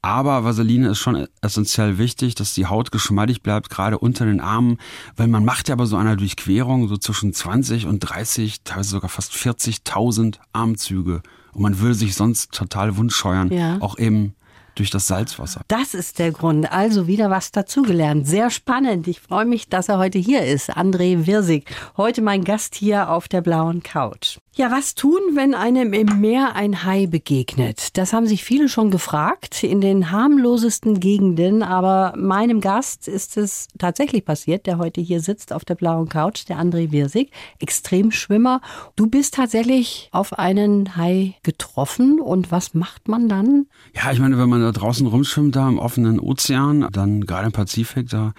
Aber 0.01 0.43
Vaseline 0.43 0.89
ist 0.89 0.99
schon 0.99 1.27
essentiell 1.41 1.97
wichtig, 1.97 2.35
dass 2.35 2.53
die 2.53 2.67
Haut 2.67 2.91
geschmeidig 2.91 3.41
bleibt, 3.41 3.69
gerade 3.69 3.97
unter 3.97 4.25
den 4.25 4.39
Armen, 4.39 4.77
weil 5.15 5.27
man 5.27 5.43
macht 5.43 5.67
ja 5.67 5.75
bei 5.75 5.85
so 5.85 5.97
einer 5.97 6.15
Durchquerung 6.15 6.87
so 6.87 6.97
zwischen 6.97 7.33
20 7.33 7.87
und 7.87 7.99
30, 7.99 8.61
teilweise 8.63 8.89
sogar 8.89 9.09
fast 9.09 9.33
40.000 9.33 10.37
Armzüge. 10.53 11.21
Und 11.53 11.61
man 11.61 11.79
würde 11.79 11.95
sich 11.95 12.13
sonst 12.15 12.51
total 12.51 12.97
wundscheuern, 12.97 13.51
ja. 13.51 13.77
auch 13.81 13.97
eben 13.97 14.35
durch 14.75 14.89
das 14.89 15.07
Salzwasser. 15.07 15.61
Das 15.67 15.93
ist 15.93 16.19
der 16.19 16.31
Grund. 16.31 16.71
Also 16.71 17.07
wieder 17.07 17.29
was 17.29 17.51
dazugelernt. 17.51 18.27
Sehr 18.27 18.49
spannend. 18.49 19.07
Ich 19.07 19.19
freue 19.19 19.45
mich, 19.45 19.69
dass 19.69 19.89
er 19.89 19.97
heute 19.97 20.19
hier 20.19 20.45
ist. 20.45 20.75
André 20.75 21.25
Wirsig. 21.25 21.65
Heute 21.97 22.21
mein 22.21 22.43
Gast 22.43 22.75
hier 22.75 23.09
auf 23.09 23.27
der 23.27 23.41
blauen 23.41 23.81
Couch. 23.83 24.37
Ja, 24.57 24.71
was 24.71 24.95
tun, 24.95 25.19
wenn 25.33 25.53
einem 25.53 25.91
im 25.91 26.21
Meer 26.21 26.55
ein 26.55 26.85
Hai 26.85 27.07
begegnet? 27.07 27.97
Das 27.97 28.13
haben 28.13 28.25
sich 28.25 28.45
viele 28.45 28.69
schon 28.69 28.89
gefragt 28.89 29.65
in 29.65 29.81
den 29.81 30.11
harmlosesten 30.11 31.01
Gegenden, 31.01 31.61
aber 31.61 32.13
meinem 32.15 32.61
Gast 32.61 33.09
ist 33.09 33.35
es 33.35 33.67
tatsächlich 33.77 34.23
passiert, 34.23 34.65
der 34.65 34.77
heute 34.77 35.01
hier 35.01 35.19
sitzt 35.19 35.51
auf 35.51 35.65
der 35.65 35.75
blauen 35.75 36.07
Couch, 36.07 36.47
der 36.47 36.57
André 36.57 36.91
Wirsig, 36.91 37.31
Extremschwimmer. 37.59 38.61
Du 38.95 39.07
bist 39.07 39.33
tatsächlich 39.33 40.07
auf 40.13 40.31
einen 40.31 40.95
Hai 40.95 41.35
getroffen 41.43 42.21
und 42.21 42.49
was 42.49 42.73
macht 42.73 43.09
man 43.09 43.27
dann? 43.27 43.65
Ja, 43.93 44.13
ich 44.13 44.19
meine, 44.19 44.37
wenn 44.37 44.47
man 44.47 44.61
da 44.65 44.71
draußen 44.71 45.07
rumschwimmt, 45.07 45.55
da 45.55 45.67
im 45.69 45.77
offenen 45.77 46.19
Ozean, 46.19 46.87
dann 46.91 47.21
gerade 47.21 47.47
im 47.47 47.51
Pazifik, 47.51 48.09
da 48.09 48.33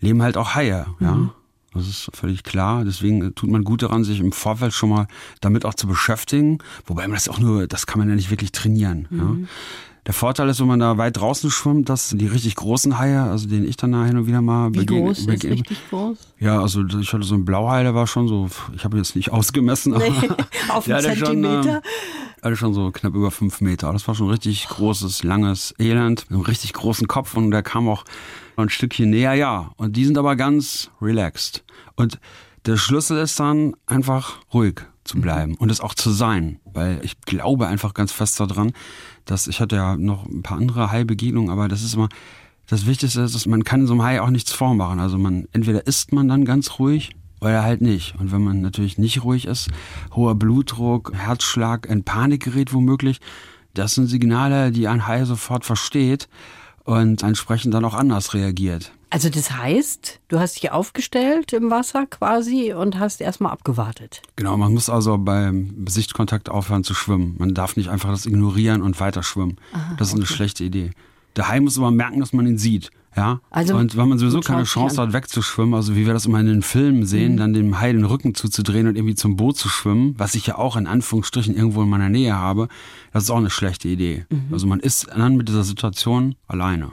leben 0.00 0.22
halt 0.22 0.36
auch 0.36 0.54
Haie, 0.54 0.86
ja. 1.00 1.14
Mhm. 1.14 1.30
Das 1.74 1.88
ist 1.88 2.08
völlig 2.14 2.44
klar. 2.44 2.84
Deswegen 2.84 3.34
tut 3.34 3.50
man 3.50 3.64
gut 3.64 3.82
daran, 3.82 4.04
sich 4.04 4.20
im 4.20 4.30
Vorfeld 4.30 4.72
schon 4.72 4.90
mal 4.90 5.08
damit 5.40 5.64
auch 5.64 5.74
zu 5.74 5.88
beschäftigen. 5.88 6.58
Wobei 6.86 7.02
man 7.08 7.14
das 7.16 7.28
auch 7.28 7.40
nur, 7.40 7.66
das 7.66 7.86
kann 7.86 7.98
man 7.98 8.08
ja 8.08 8.14
nicht 8.14 8.30
wirklich 8.30 8.52
trainieren. 8.52 9.08
Mhm. 9.10 9.18
Ja. 9.18 9.48
Der 10.06 10.12
Vorteil 10.12 10.50
ist, 10.50 10.60
wenn 10.60 10.66
man 10.66 10.80
da 10.80 10.98
weit 10.98 11.16
draußen 11.16 11.50
schwimmt, 11.50 11.88
dass 11.88 12.10
die 12.10 12.26
richtig 12.26 12.56
großen 12.56 12.98
Haie, 12.98 13.22
also 13.22 13.48
den 13.48 13.66
ich 13.66 13.76
dann 13.76 13.92
da 13.92 14.04
hin 14.04 14.18
und 14.18 14.26
wieder 14.26 14.42
mal 14.42 14.68
Wie 14.74 14.80
begegne, 14.80 15.06
groß 15.06 15.18
ist 15.20 15.28
richtig 15.28 15.78
groß? 15.88 16.18
Ja, 16.38 16.60
also 16.60 16.84
ich 16.84 17.12
hatte 17.12 17.24
so 17.24 17.34
einen 17.34 17.46
Blauhai, 17.46 17.82
der 17.84 17.94
war 17.94 18.06
schon 18.06 18.28
so, 18.28 18.48
ich 18.76 18.84
habe 18.84 18.98
jetzt 18.98 19.16
nicht 19.16 19.30
ausgemessen, 19.32 19.94
aber 19.94 20.04
nee, 20.04 20.28
auf 20.68 20.86
einen 20.90 21.00
Zentimeter. 21.00 21.62
Schon, 21.62 21.68
äh, 21.68 21.80
hatte 22.42 22.56
schon 22.56 22.74
so 22.74 22.90
knapp 22.90 23.14
über 23.14 23.30
fünf 23.30 23.62
Meter. 23.62 23.90
Das 23.94 24.06
war 24.06 24.14
schon 24.14 24.28
richtig 24.28 24.68
großes, 24.68 25.22
langes 25.22 25.74
Elend 25.78 26.26
mit 26.28 26.32
einem 26.32 26.42
richtig 26.42 26.74
großen 26.74 27.08
Kopf 27.08 27.34
und 27.34 27.50
der 27.50 27.62
kam 27.62 27.88
auch 27.88 28.04
ein 28.56 28.68
Stückchen 28.68 29.08
näher, 29.08 29.32
ja. 29.32 29.70
Und 29.76 29.96
die 29.96 30.04
sind 30.04 30.18
aber 30.18 30.36
ganz 30.36 30.90
relaxed. 31.00 31.64
Und 31.96 32.20
der 32.66 32.76
Schlüssel 32.76 33.18
ist 33.18 33.40
dann 33.40 33.74
einfach 33.86 34.38
ruhig 34.52 34.82
zu 35.04 35.20
bleiben 35.20 35.52
mhm. 35.52 35.58
und 35.58 35.70
es 35.70 35.80
auch 35.80 35.94
zu 35.94 36.10
sein, 36.10 36.58
weil 36.64 37.00
ich 37.02 37.20
glaube 37.22 37.66
einfach 37.66 37.94
ganz 37.94 38.12
fest 38.12 38.40
daran, 38.40 38.72
dass 39.24 39.46
ich 39.46 39.60
hatte 39.60 39.76
ja 39.76 39.96
noch 39.96 40.26
ein 40.26 40.42
paar 40.42 40.58
andere 40.58 40.90
Hai-Begegnungen, 40.90 41.50
aber 41.50 41.68
das 41.68 41.82
ist 41.82 41.94
immer 41.94 42.08
das 42.66 42.86
Wichtigste 42.86 43.20
ist, 43.20 43.34
dass 43.34 43.46
man 43.46 43.64
kann 43.64 43.86
so 43.86 43.92
einem 43.92 44.02
Hai 44.02 44.20
auch 44.20 44.30
nichts 44.30 44.52
vormachen. 44.52 44.98
Also 44.98 45.18
man 45.18 45.46
entweder 45.52 45.86
isst 45.86 46.12
man 46.12 46.28
dann 46.28 46.44
ganz 46.44 46.78
ruhig 46.78 47.10
oder 47.40 47.62
halt 47.62 47.82
nicht. 47.82 48.14
Und 48.18 48.32
wenn 48.32 48.42
man 48.42 48.62
natürlich 48.62 48.96
nicht 48.96 49.22
ruhig 49.22 49.46
ist, 49.46 49.68
hoher 50.14 50.34
Blutdruck, 50.34 51.12
Herzschlag, 51.14 51.86
in 51.86 52.04
Panik 52.04 52.44
gerät 52.44 52.72
womöglich, 52.72 53.20
das 53.74 53.94
sind 53.94 54.06
Signale, 54.06 54.70
die 54.72 54.88
ein 54.88 55.06
Hai 55.06 55.24
sofort 55.24 55.64
versteht 55.64 56.28
und 56.84 57.22
entsprechend 57.22 57.74
dann 57.74 57.84
auch 57.84 57.94
anders 57.94 58.34
reagiert. 58.34 58.92
Also 59.14 59.28
das 59.28 59.52
heißt, 59.52 60.18
du 60.26 60.40
hast 60.40 60.56
dich 60.56 60.72
aufgestellt 60.72 61.52
im 61.52 61.70
Wasser 61.70 62.04
quasi 62.04 62.72
und 62.72 62.98
hast 62.98 63.20
erstmal 63.20 63.52
abgewartet. 63.52 64.22
Genau, 64.34 64.56
man 64.56 64.74
muss 64.74 64.90
also 64.90 65.18
beim 65.18 65.86
Sichtkontakt 65.86 66.48
aufhören 66.48 66.82
zu 66.82 66.94
schwimmen. 66.94 67.36
Man 67.38 67.54
darf 67.54 67.76
nicht 67.76 67.90
einfach 67.90 68.10
das 68.10 68.26
ignorieren 68.26 68.82
und 68.82 68.98
weiter 68.98 69.22
schwimmen. 69.22 69.58
Aha, 69.72 69.94
das 69.98 70.08
ist 70.08 70.14
okay. 70.14 70.22
eine 70.22 70.26
schlechte 70.26 70.64
Idee. 70.64 70.90
Der 71.36 71.46
Hai 71.46 71.60
muss 71.60 71.78
aber 71.78 71.92
merken, 71.92 72.18
dass 72.18 72.32
man 72.32 72.44
ihn 72.44 72.58
sieht. 72.58 72.90
Ja. 73.16 73.40
Also, 73.50 73.76
und 73.76 73.96
wenn 73.96 74.08
man 74.08 74.18
sowieso 74.18 74.40
keine 74.40 74.64
Chance 74.64 75.00
hat, 75.00 75.12
wegzuschwimmen, 75.12 75.74
also 75.74 75.94
wie 75.94 76.06
wir 76.06 76.12
das 76.12 76.26
immer 76.26 76.40
in 76.40 76.46
den 76.46 76.62
Filmen 76.62 77.06
sehen, 77.06 77.34
mhm. 77.34 77.36
dann 77.36 77.52
dem 77.52 77.78
Hai 77.78 77.92
den 77.92 78.06
Rücken 78.06 78.34
zuzudrehen 78.34 78.88
und 78.88 78.96
irgendwie 78.96 79.14
zum 79.14 79.36
Boot 79.36 79.56
zu 79.56 79.68
schwimmen, 79.68 80.16
was 80.18 80.34
ich 80.34 80.48
ja 80.48 80.58
auch 80.58 80.74
in 80.74 80.88
Anführungsstrichen 80.88 81.54
irgendwo 81.54 81.84
in 81.84 81.88
meiner 81.88 82.08
Nähe 82.08 82.34
habe, 82.34 82.66
das 83.12 83.22
ist 83.22 83.30
auch 83.30 83.36
eine 83.36 83.50
schlechte 83.50 83.86
Idee. 83.86 84.26
Mhm. 84.28 84.48
Also 84.50 84.66
man 84.66 84.80
ist 84.80 85.06
dann 85.14 85.36
mit 85.36 85.48
dieser 85.48 85.62
Situation 85.62 86.34
alleine. 86.48 86.90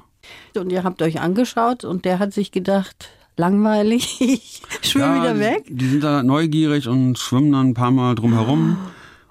Und 0.55 0.71
ihr 0.71 0.83
habt 0.83 1.01
euch 1.01 1.19
angeschaut 1.19 1.83
und 1.83 2.05
der 2.05 2.19
hat 2.19 2.33
sich 2.33 2.51
gedacht, 2.51 3.09
langweilig, 3.37 4.17
ich 4.21 4.61
schwimme 4.81 5.05
ja, 5.05 5.15
wieder 5.15 5.39
weg. 5.39 5.65
Die, 5.67 5.75
die 5.75 5.87
sind 5.87 6.03
da 6.03 6.23
neugierig 6.23 6.87
und 6.87 7.17
schwimmen 7.17 7.51
dann 7.51 7.69
ein 7.69 7.73
paar 7.73 7.91
Mal 7.91 8.15
drumherum. 8.15 8.77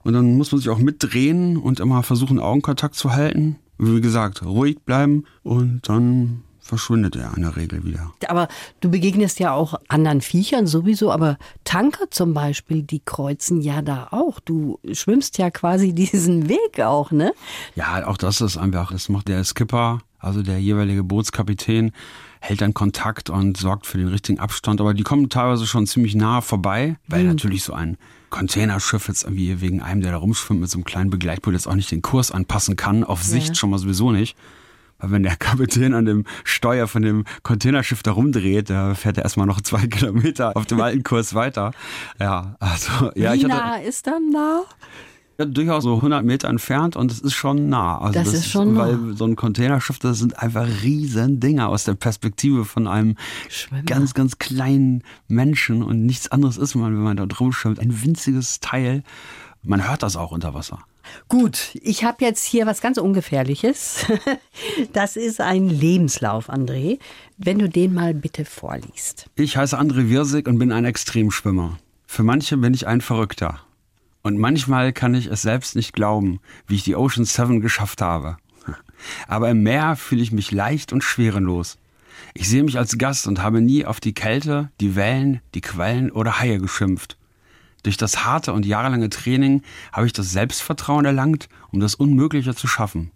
Und 0.02 0.14
dann 0.14 0.36
muss 0.36 0.50
man 0.50 0.60
sich 0.60 0.70
auch 0.70 0.78
mitdrehen 0.78 1.56
und 1.56 1.80
immer 1.80 2.02
versuchen, 2.02 2.38
Augenkontakt 2.40 2.94
zu 2.94 3.12
halten. 3.12 3.56
Wie 3.78 4.00
gesagt, 4.00 4.44
ruhig 4.44 4.80
bleiben 4.80 5.24
und 5.42 5.88
dann 5.88 6.42
verschwindet 6.70 7.16
er 7.16 7.36
in 7.36 7.42
der 7.42 7.56
Regel 7.56 7.84
wieder. 7.84 8.12
Aber 8.28 8.46
du 8.80 8.90
begegnest 8.90 9.40
ja 9.40 9.52
auch 9.52 9.74
anderen 9.88 10.20
Viechern 10.20 10.66
sowieso, 10.66 11.10
aber 11.10 11.36
Tanker 11.64 12.10
zum 12.10 12.32
Beispiel, 12.32 12.82
die 12.82 13.00
kreuzen 13.00 13.60
ja 13.60 13.82
da 13.82 14.08
auch. 14.12 14.38
Du 14.40 14.78
schwimmst 14.92 15.36
ja 15.38 15.50
quasi 15.50 15.92
diesen 15.94 16.48
Weg 16.48 16.80
auch, 16.80 17.10
ne? 17.10 17.32
Ja, 17.74 18.06
auch 18.06 18.16
das 18.16 18.40
ist 18.40 18.56
einfach, 18.56 18.92
das 18.92 19.08
macht 19.08 19.28
der 19.28 19.42
Skipper 19.44 20.00
also 20.20 20.42
der 20.42 20.60
jeweilige 20.60 21.02
Bootskapitän 21.02 21.92
hält 22.40 22.60
dann 22.62 22.74
Kontakt 22.74 23.30
und 23.30 23.56
sorgt 23.56 23.86
für 23.86 23.98
den 23.98 24.08
richtigen 24.08 24.38
Abstand. 24.38 24.80
Aber 24.80 24.94
die 24.94 25.02
kommen 25.02 25.28
teilweise 25.28 25.66
schon 25.66 25.86
ziemlich 25.86 26.14
nah 26.14 26.40
vorbei, 26.40 26.96
weil 27.06 27.22
mhm. 27.22 27.30
natürlich 27.30 27.64
so 27.64 27.72
ein 27.72 27.98
Containerschiff 28.30 29.08
jetzt 29.08 29.24
irgendwie 29.24 29.60
wegen 29.60 29.82
einem, 29.82 30.00
der 30.00 30.12
da 30.12 30.18
rumschwimmt 30.18 30.60
mit 30.60 30.70
so 30.70 30.78
einem 30.78 30.84
kleinen 30.84 31.10
Begleitboot 31.10 31.52
jetzt 31.52 31.66
auch 31.66 31.74
nicht 31.74 31.90
den 31.90 32.02
Kurs 32.02 32.30
anpassen 32.30 32.76
kann. 32.76 33.04
Auf 33.04 33.22
Sicht 33.22 33.48
ja. 33.48 33.54
schon 33.54 33.70
mal 33.70 33.78
sowieso 33.78 34.12
nicht. 34.12 34.36
Weil 34.98 35.10
wenn 35.10 35.22
der 35.22 35.36
Kapitän 35.38 35.94
an 35.94 36.04
dem 36.04 36.24
Steuer 36.44 36.86
von 36.86 37.02
dem 37.02 37.24
Containerschiff 37.42 38.02
da 38.02 38.12
rumdreht, 38.12 38.70
da 38.70 38.94
fährt 38.94 39.18
er 39.18 39.24
erstmal 39.24 39.46
noch 39.46 39.60
zwei 39.60 39.86
Kilometer 39.88 40.56
auf 40.56 40.66
dem 40.66 40.80
alten 40.80 41.02
Kurs 41.02 41.34
weiter. 41.34 41.72
Ja, 42.18 42.56
also, 42.60 43.10
ja, 43.14 43.32
Wie 43.32 43.38
ich 43.38 43.44
hatte, 43.44 43.48
nah 43.48 43.76
ist 43.76 44.06
dann 44.06 44.32
da? 44.32 44.62
Ja, 45.40 45.46
durchaus 45.46 45.84
so 45.84 45.94
100 45.94 46.22
Meter 46.22 46.48
entfernt 46.50 46.96
und 46.96 47.10
es 47.10 47.18
ist 47.18 47.32
schon 47.32 47.70
nah. 47.70 47.96
Also 47.96 48.12
das, 48.12 48.30
das, 48.30 48.40
ist 48.40 48.50
schon 48.50 48.76
weil 48.76 48.94
nah. 48.94 49.16
so 49.16 49.24
ein 49.24 49.36
Containerschiff, 49.36 49.98
das 49.98 50.18
sind 50.18 50.38
einfach 50.38 50.68
riesen 50.82 51.40
Dinger 51.40 51.70
aus 51.70 51.84
der 51.84 51.94
Perspektive 51.94 52.66
von 52.66 52.86
einem 52.86 53.16
Schwimmer. 53.48 53.84
ganz, 53.84 54.12
ganz 54.12 54.36
kleinen 54.38 55.02
Menschen 55.28 55.82
und 55.82 56.04
nichts 56.04 56.30
anderes 56.30 56.58
ist 56.58 56.74
man, 56.74 56.92
wenn 56.92 57.02
man 57.02 57.16
da 57.16 57.24
drum 57.24 57.54
schwimmt. 57.54 57.80
Ein 57.80 58.02
winziges 58.02 58.60
Teil. 58.60 59.02
Man 59.62 59.88
hört 59.88 60.02
das 60.02 60.14
auch 60.16 60.30
unter 60.30 60.52
Wasser. 60.52 60.80
Gut, 61.28 61.70
ich 61.80 62.04
habe 62.04 62.22
jetzt 62.22 62.44
hier 62.44 62.66
was 62.66 62.82
ganz 62.82 62.98
Ungefährliches. 62.98 64.04
Das 64.92 65.16
ist 65.16 65.40
ein 65.40 65.70
Lebenslauf, 65.70 66.50
André. 66.50 66.98
Wenn 67.38 67.58
du 67.58 67.68
den 67.70 67.94
mal 67.94 68.12
bitte 68.12 68.44
vorliest. 68.44 69.30
Ich 69.36 69.56
heiße 69.56 69.78
André 69.78 70.10
Wirsig 70.10 70.46
und 70.46 70.58
bin 70.58 70.70
ein 70.70 70.84
Extremschwimmer. 70.84 71.78
Für 72.06 72.24
manche 72.24 72.58
bin 72.58 72.74
ich 72.74 72.86
ein 72.86 73.00
Verrückter. 73.00 73.60
Und 74.22 74.38
manchmal 74.38 74.92
kann 74.92 75.14
ich 75.14 75.26
es 75.26 75.42
selbst 75.42 75.76
nicht 75.76 75.92
glauben, 75.92 76.40
wie 76.66 76.74
ich 76.74 76.84
die 76.84 76.96
Ocean 76.96 77.24
Seven 77.24 77.60
geschafft 77.60 78.02
habe. 78.02 78.36
Aber 79.26 79.50
im 79.50 79.62
Meer 79.62 79.96
fühle 79.96 80.22
ich 80.22 80.32
mich 80.32 80.52
leicht 80.52 80.92
und 80.92 81.02
schwerelos. 81.02 81.78
Ich 82.34 82.48
sehe 82.48 82.62
mich 82.62 82.78
als 82.78 82.98
Gast 82.98 83.26
und 83.26 83.42
habe 83.42 83.60
nie 83.60 83.86
auf 83.86 83.98
die 83.98 84.12
Kälte, 84.12 84.70
die 84.80 84.94
Wellen, 84.94 85.40
die 85.54 85.62
Quellen 85.62 86.10
oder 86.10 86.38
Haie 86.38 86.58
geschimpft. 86.58 87.16
Durch 87.82 87.96
das 87.96 88.24
harte 88.24 88.52
und 88.52 88.66
jahrelange 88.66 89.08
Training 89.08 89.62
habe 89.92 90.06
ich 90.06 90.12
das 90.12 90.32
Selbstvertrauen 90.32 91.06
erlangt, 91.06 91.48
um 91.70 91.80
das 91.80 91.94
Unmögliche 91.94 92.54
zu 92.54 92.66
schaffen. 92.66 93.10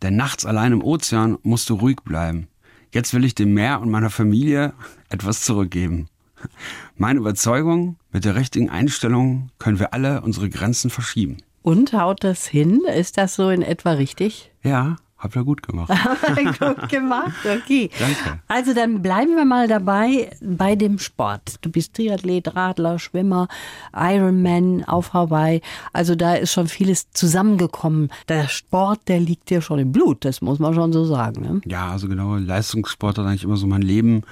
Denn 0.00 0.16
nachts 0.16 0.46
allein 0.46 0.72
im 0.72 0.82
Ozean 0.82 1.36
musst 1.42 1.68
du 1.68 1.74
ruhig 1.74 1.98
bleiben. 2.04 2.48
Jetzt 2.92 3.12
will 3.12 3.24
ich 3.24 3.34
dem 3.34 3.52
Meer 3.52 3.80
und 3.80 3.90
meiner 3.90 4.10
Familie 4.10 4.72
etwas 5.10 5.42
zurückgeben. 5.42 6.08
Meine 6.96 7.20
Überzeugung, 7.20 7.96
mit 8.12 8.24
der 8.24 8.34
richtigen 8.34 8.70
Einstellung 8.70 9.50
können 9.58 9.78
wir 9.78 9.92
alle 9.92 10.22
unsere 10.22 10.48
Grenzen 10.48 10.90
verschieben. 10.90 11.38
Und 11.62 11.92
haut 11.92 12.24
das 12.24 12.46
hin? 12.46 12.80
Ist 12.94 13.18
das 13.18 13.34
so 13.34 13.50
in 13.50 13.62
etwa 13.62 13.92
richtig? 13.92 14.50
Ja, 14.62 14.96
habt 15.18 15.36
ihr 15.36 15.44
gut 15.44 15.62
gemacht. 15.62 15.90
gut 16.58 16.88
gemacht, 16.88 17.36
okay. 17.44 17.90
Danke. 17.98 18.40
Also 18.46 18.72
dann 18.72 19.02
bleiben 19.02 19.36
wir 19.36 19.44
mal 19.44 19.68
dabei 19.68 20.30
bei 20.40 20.76
dem 20.76 20.98
Sport. 20.98 21.56
Du 21.60 21.70
bist 21.70 21.94
Triathlet, 21.94 22.54
Radler, 22.54 22.98
Schwimmer, 22.98 23.48
Ironman 23.94 24.84
auf 24.84 25.12
Hawaii. 25.12 25.60
Also 25.92 26.14
da 26.14 26.34
ist 26.34 26.52
schon 26.52 26.68
vieles 26.68 27.10
zusammengekommen. 27.10 28.10
Der 28.28 28.48
Sport, 28.48 29.00
der 29.08 29.20
liegt 29.20 29.50
dir 29.50 29.60
schon 29.60 29.78
im 29.80 29.92
Blut, 29.92 30.24
das 30.24 30.40
muss 30.40 30.58
man 30.58 30.74
schon 30.74 30.92
so 30.92 31.04
sagen. 31.04 31.42
Ne? 31.42 31.60
Ja, 31.66 31.90
also 31.90 32.08
genau, 32.08 32.36
Leistungssport 32.36 33.18
hat 33.18 33.26
eigentlich 33.26 33.44
immer 33.44 33.56
so 33.56 33.66
mein 33.66 33.82
Leben 33.82 34.22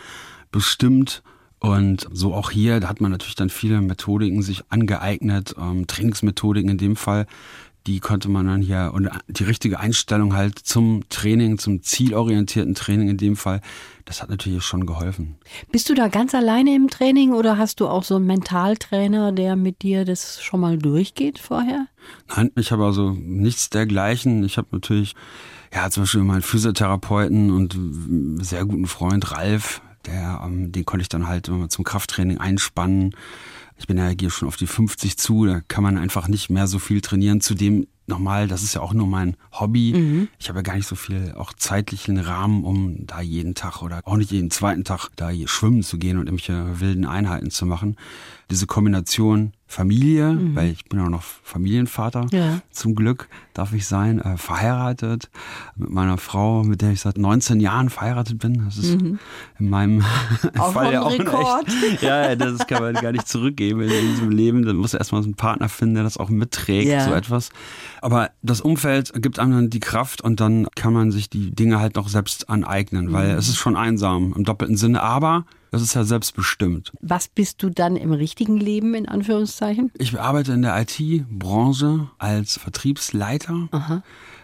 bestimmt. 0.53 1.23
Und 1.59 2.07
so 2.13 2.35
auch 2.35 2.51
hier, 2.51 2.81
da 2.81 2.89
hat 2.89 3.01
man 3.01 3.11
natürlich 3.11 3.35
dann 3.35 3.49
viele 3.49 3.81
Methodiken 3.81 4.43
sich 4.43 4.65
angeeignet, 4.69 5.55
ähm, 5.59 5.87
Trainingsmethodiken 5.87 6.71
in 6.71 6.79
dem 6.79 6.97
Fall, 6.97 7.27
die 7.87 8.01
konnte 8.01 8.29
man 8.29 8.47
dann 8.47 8.63
hier 8.63 8.91
und 8.93 9.09
die 9.29 9.45
richtige 9.45 9.79
Einstellung 9.79 10.35
halt 10.35 10.59
zum 10.59 11.09
Training, 11.09 11.59
zum 11.59 11.83
zielorientierten 11.83 12.75
Training 12.75 13.09
in 13.09 13.17
dem 13.17 13.37
Fall, 13.37 13.61
das 14.05 14.23
hat 14.23 14.29
natürlich 14.29 14.63
schon 14.65 14.87
geholfen. 14.87 15.37
Bist 15.71 15.89
du 15.89 15.95
da 15.95 16.09
ganz 16.09 16.35
alleine 16.35 16.75
im 16.75 16.89
Training 16.89 17.33
oder 17.33 17.59
hast 17.59 17.81
du 17.81 17.89
auch 17.89 18.03
so 18.03 18.17
einen 18.17 18.27
Mentaltrainer, 18.27 19.33
der 19.33 19.57
mit 19.57 19.83
dir 19.83 20.05
das 20.05 20.43
schon 20.43 20.61
mal 20.61 20.79
durchgeht 20.79 21.39
vorher? 21.39 21.87
Nein, 22.35 22.51
ich 22.57 22.73
habe 22.73 22.85
also 22.85 23.11
nichts 23.13 23.71
dergleichen. 23.71 24.45
Ich 24.45 24.59
habe 24.59 24.69
natürlich 24.73 25.15
ja 25.73 25.89
zum 25.91 26.03
Beispiel 26.03 26.23
meinen 26.23 26.43
Physiotherapeuten 26.43 27.51
und 27.53 28.45
sehr 28.45 28.65
guten 28.65 28.87
Freund 28.87 29.31
Ralf, 29.33 29.81
der, 30.07 30.43
ähm, 30.45 30.73
den 30.73 30.85
konnte 30.85 31.03
ich 31.03 31.09
dann 31.09 31.27
halt 31.27 31.49
immer 31.49 31.69
zum 31.69 31.85
Krafttraining 31.85 32.39
einspannen. 32.39 33.15
Ich 33.79 33.87
bin 33.87 33.99
ja 33.99 34.09
hier 34.09 34.31
schon 34.31 34.49
auf 34.49 34.57
die 34.57 34.67
50 34.67 35.19
zu, 35.19 35.45
da 35.45 35.61
kann 35.61 35.83
man 35.83 35.99
einfach 35.99 36.29
nicht 36.29 36.49
mehr 36.49 36.67
so 36.67 36.79
viel 36.79 37.01
trainieren. 37.01 37.41
Zudem 37.41 37.87
nochmal, 38.07 38.49
das 38.49 38.63
ist 38.63 38.75
ja 38.75 38.81
auch 38.81 38.95
nur 38.95 39.07
mein 39.07 39.37
Hobby. 39.53 39.93
Mhm. 39.95 40.29
Ich 40.39 40.49
habe 40.49 40.61
ja 40.61 40.63
gar 40.63 40.77
nicht 40.77 40.87
so 40.87 40.97
viel 40.97 41.35
auch 41.37 41.53
zeitlichen 41.53 42.19
Rahmen, 42.19 42.65
um 42.65 43.07
da 43.07 43.21
jeden 43.21 43.55
Tag 43.55 43.83
oder 43.83 44.01
auch 44.05 44.17
nicht 44.17 44.31
jeden 44.31 44.51
zweiten 44.51 44.85
Tag 44.85 45.09
da 45.17 45.31
schwimmen 45.47 45.83
zu 45.83 45.99
gehen 45.99 46.19
und 46.19 46.27
irgendwelche 46.27 46.81
wilden 46.81 47.05
Einheiten 47.05 47.51
zu 47.51 47.67
machen. 47.67 47.97
Diese 48.51 48.67
Kombination 48.67 49.53
Familie, 49.69 50.33
mhm. 50.33 50.55
weil 50.55 50.71
ich 50.71 50.85
bin 50.85 51.01
auch 51.01 51.09
noch 51.09 51.23
Familienvater, 51.23 52.27
ja. 52.31 52.61
zum 52.71 52.95
Glück 52.95 53.29
darf 53.53 53.73
ich 53.73 53.87
sein, 53.87 54.21
äh, 54.21 54.37
verheiratet 54.37 55.29
mit 55.75 55.91
meiner 55.91 56.19
Frau, 56.19 56.63
mit 56.63 56.83
der 56.83 56.93
ich 56.93 57.01
seit 57.01 57.19
19 57.19 57.59
Jahren 57.59 57.91
verheiratet 57.91 58.39
bin. 58.39 58.65
Das 58.65 58.79
ist 58.79 59.01
mhm. 59.01 59.19
in 59.59 59.69
meinem 59.69 60.05
auch 60.59 60.73
Fall 60.73 60.93
ja 60.93 61.03
auch 61.03 61.11
Rekord. 61.11 61.67
Echt, 61.67 62.03
ja, 62.03 62.37
das 62.37 62.67
kann 62.69 62.81
man 62.81 62.95
gar 62.95 63.11
nicht 63.11 63.27
zurückgeben 63.27 63.81
in 63.81 63.89
diesem 63.89 64.31
Leben. 64.31 64.65
Da 64.65 64.73
muss 64.73 64.95
erstmal 64.95 65.23
so 65.23 65.27
einen 65.27 65.35
Partner 65.35 65.69
finden, 65.69 65.97
der 65.97 66.05
das 66.05 66.17
auch 66.17 66.29
mitträgt, 66.29 66.89
ja. 66.89 67.05
so 67.05 67.13
etwas. 67.13 67.51
Aber 68.01 68.31
das 68.43 68.61
Umfeld 68.61 69.13
gibt 69.21 69.41
einem 69.41 69.53
dann 69.53 69.71
die 69.71 69.81
Kraft 69.81 70.21
und 70.21 70.39
dann 70.39 70.69
kann 70.77 70.93
man 70.93 71.11
sich 71.11 71.29
die 71.29 71.51
Dinge 71.51 71.81
halt 71.81 71.97
noch 71.97 72.09
selbst 72.09 72.49
aneignen, 72.49 73.13
weil 73.13 73.33
mhm. 73.33 73.39
es 73.39 73.49
ist 73.49 73.57
schon 73.57 73.77
einsam 73.77 74.33
im 74.37 74.45
doppelten 74.45 74.77
Sinne, 74.77 75.03
aber 75.03 75.45
das 75.77 75.83
ist 75.83 75.95
ja 75.95 76.05
selbstbestimmt. 76.05 76.93
Was 77.01 77.29
bist 77.29 77.63
du 77.63 77.71
dann 77.71 77.97
im 77.97 78.13
richtigen 78.13 78.57
Leben, 78.57 78.95
in 78.95 79.09
Anführungszeichen? 79.09 79.93
Ich 79.99 80.19
arbeite 80.19 80.53
in 80.53 80.63
der 80.63 80.81
IT-Branche 80.81 82.09
als 82.19 82.59
Vertriebsleiter. 82.59 83.69
Aha. 83.71 84.03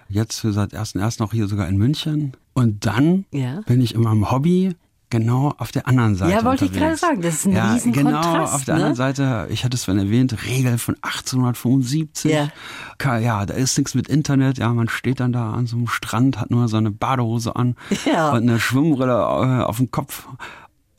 Jetzt 0.09 0.43
seit 0.43 0.75
1.1. 0.75 1.23
auch 1.23 1.33
hier 1.33 1.49
sogar 1.49 1.69
in 1.69 1.79
München. 1.79 2.33
Und 2.53 2.85
dann 2.85 3.25
ja. 3.31 3.62
bin 3.62 3.81
ich 3.81 3.95
in 3.95 4.03
meinem 4.03 4.31
Hobby 4.31 4.75
genau 5.12 5.55
auf 5.59 5.71
der 5.73 5.87
anderen 5.87 6.17
Seite. 6.17 6.33
Ja, 6.33 6.45
wollte 6.45 6.65
unterwegs. 6.65 6.73
ich 6.73 6.81
gerade 6.81 6.97
sagen, 6.97 7.23
das 7.23 7.35
ist 7.35 7.47
ein 7.47 7.53
ja, 7.53 7.75
riesen 7.75 7.93
genau 7.93 8.23
Kontrast, 8.23 8.55
auf 8.55 8.65
der 8.65 8.75
ne? 8.75 8.81
anderen 8.81 8.97
Seite, 8.97 9.47
ich 9.51 9.65
hatte 9.65 9.77
es 9.77 9.85
vorhin 9.85 10.07
erwähnt, 10.07 10.35
Regel 10.47 10.79
von 10.79 10.97
1875. 11.03 12.33
Ja. 12.33 13.19
ja, 13.19 13.47
da 13.47 13.55
ist 13.55 13.77
nichts 13.77 13.95
mit 13.95 14.09
Internet, 14.09 14.57
ja, 14.59 14.73
man 14.73 14.89
steht 14.89 15.21
dann 15.21 15.33
da 15.33 15.53
an 15.53 15.67
so 15.67 15.77
einem 15.77 15.87
Strand, 15.87 16.41
hat 16.41 16.51
nur 16.51 16.67
so 16.67 16.79
eine 16.79 16.91
Badehose 16.91 17.55
an 17.55 17.77
ja. 18.07 18.31
und 18.31 18.43
eine 18.49 18.59
Schwimmbrille 18.59 19.12
äh, 19.12 19.62
auf 19.65 19.77
dem 19.77 19.91
Kopf 19.91 20.27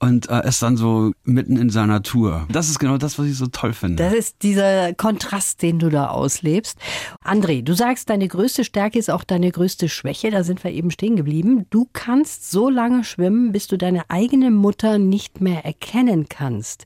und 0.04 0.30
äh, 0.30 0.46
ist 0.46 0.62
dann 0.62 0.76
so 0.76 1.14
mitten 1.24 1.56
in 1.56 1.70
seiner 1.70 2.04
Tour. 2.04 2.46
Das 2.52 2.70
ist 2.70 2.78
genau 2.78 2.98
das, 2.98 3.18
was 3.18 3.26
ich 3.26 3.38
so 3.38 3.48
toll 3.48 3.72
finde. 3.72 4.04
Das 4.04 4.14
ist 4.14 4.44
dieser 4.44 4.94
Kontrast, 4.94 5.62
den 5.62 5.80
du 5.80 5.90
da 5.90 6.08
auslebst. 6.08 6.78
André, 7.24 7.64
du 7.64 7.74
sagst, 7.74 8.10
deine 8.10 8.28
größte 8.28 8.66
Stärke 8.66 9.00
ist 9.00 9.10
auch 9.10 9.24
deine 9.24 9.50
größte 9.50 9.88
Schwäche. 9.88 10.30
Da 10.30 10.44
sind 10.44 10.62
wir 10.66 10.72
eben 10.72 10.92
stehen 10.92 11.16
geblieben. 11.16 11.68
Du 11.70 11.88
kannst 11.94 12.52
so 12.52 12.70
lange 12.70 13.06
schwimmen, 13.06 13.54
bis 13.54 13.68
du 13.68 13.78
deine 13.78 14.10
eigene 14.10 14.52
Mutter 14.52 14.98
nicht 14.98 15.40
mehr 15.40 15.64
erkennen 15.64 16.28
kannst. 16.28 16.86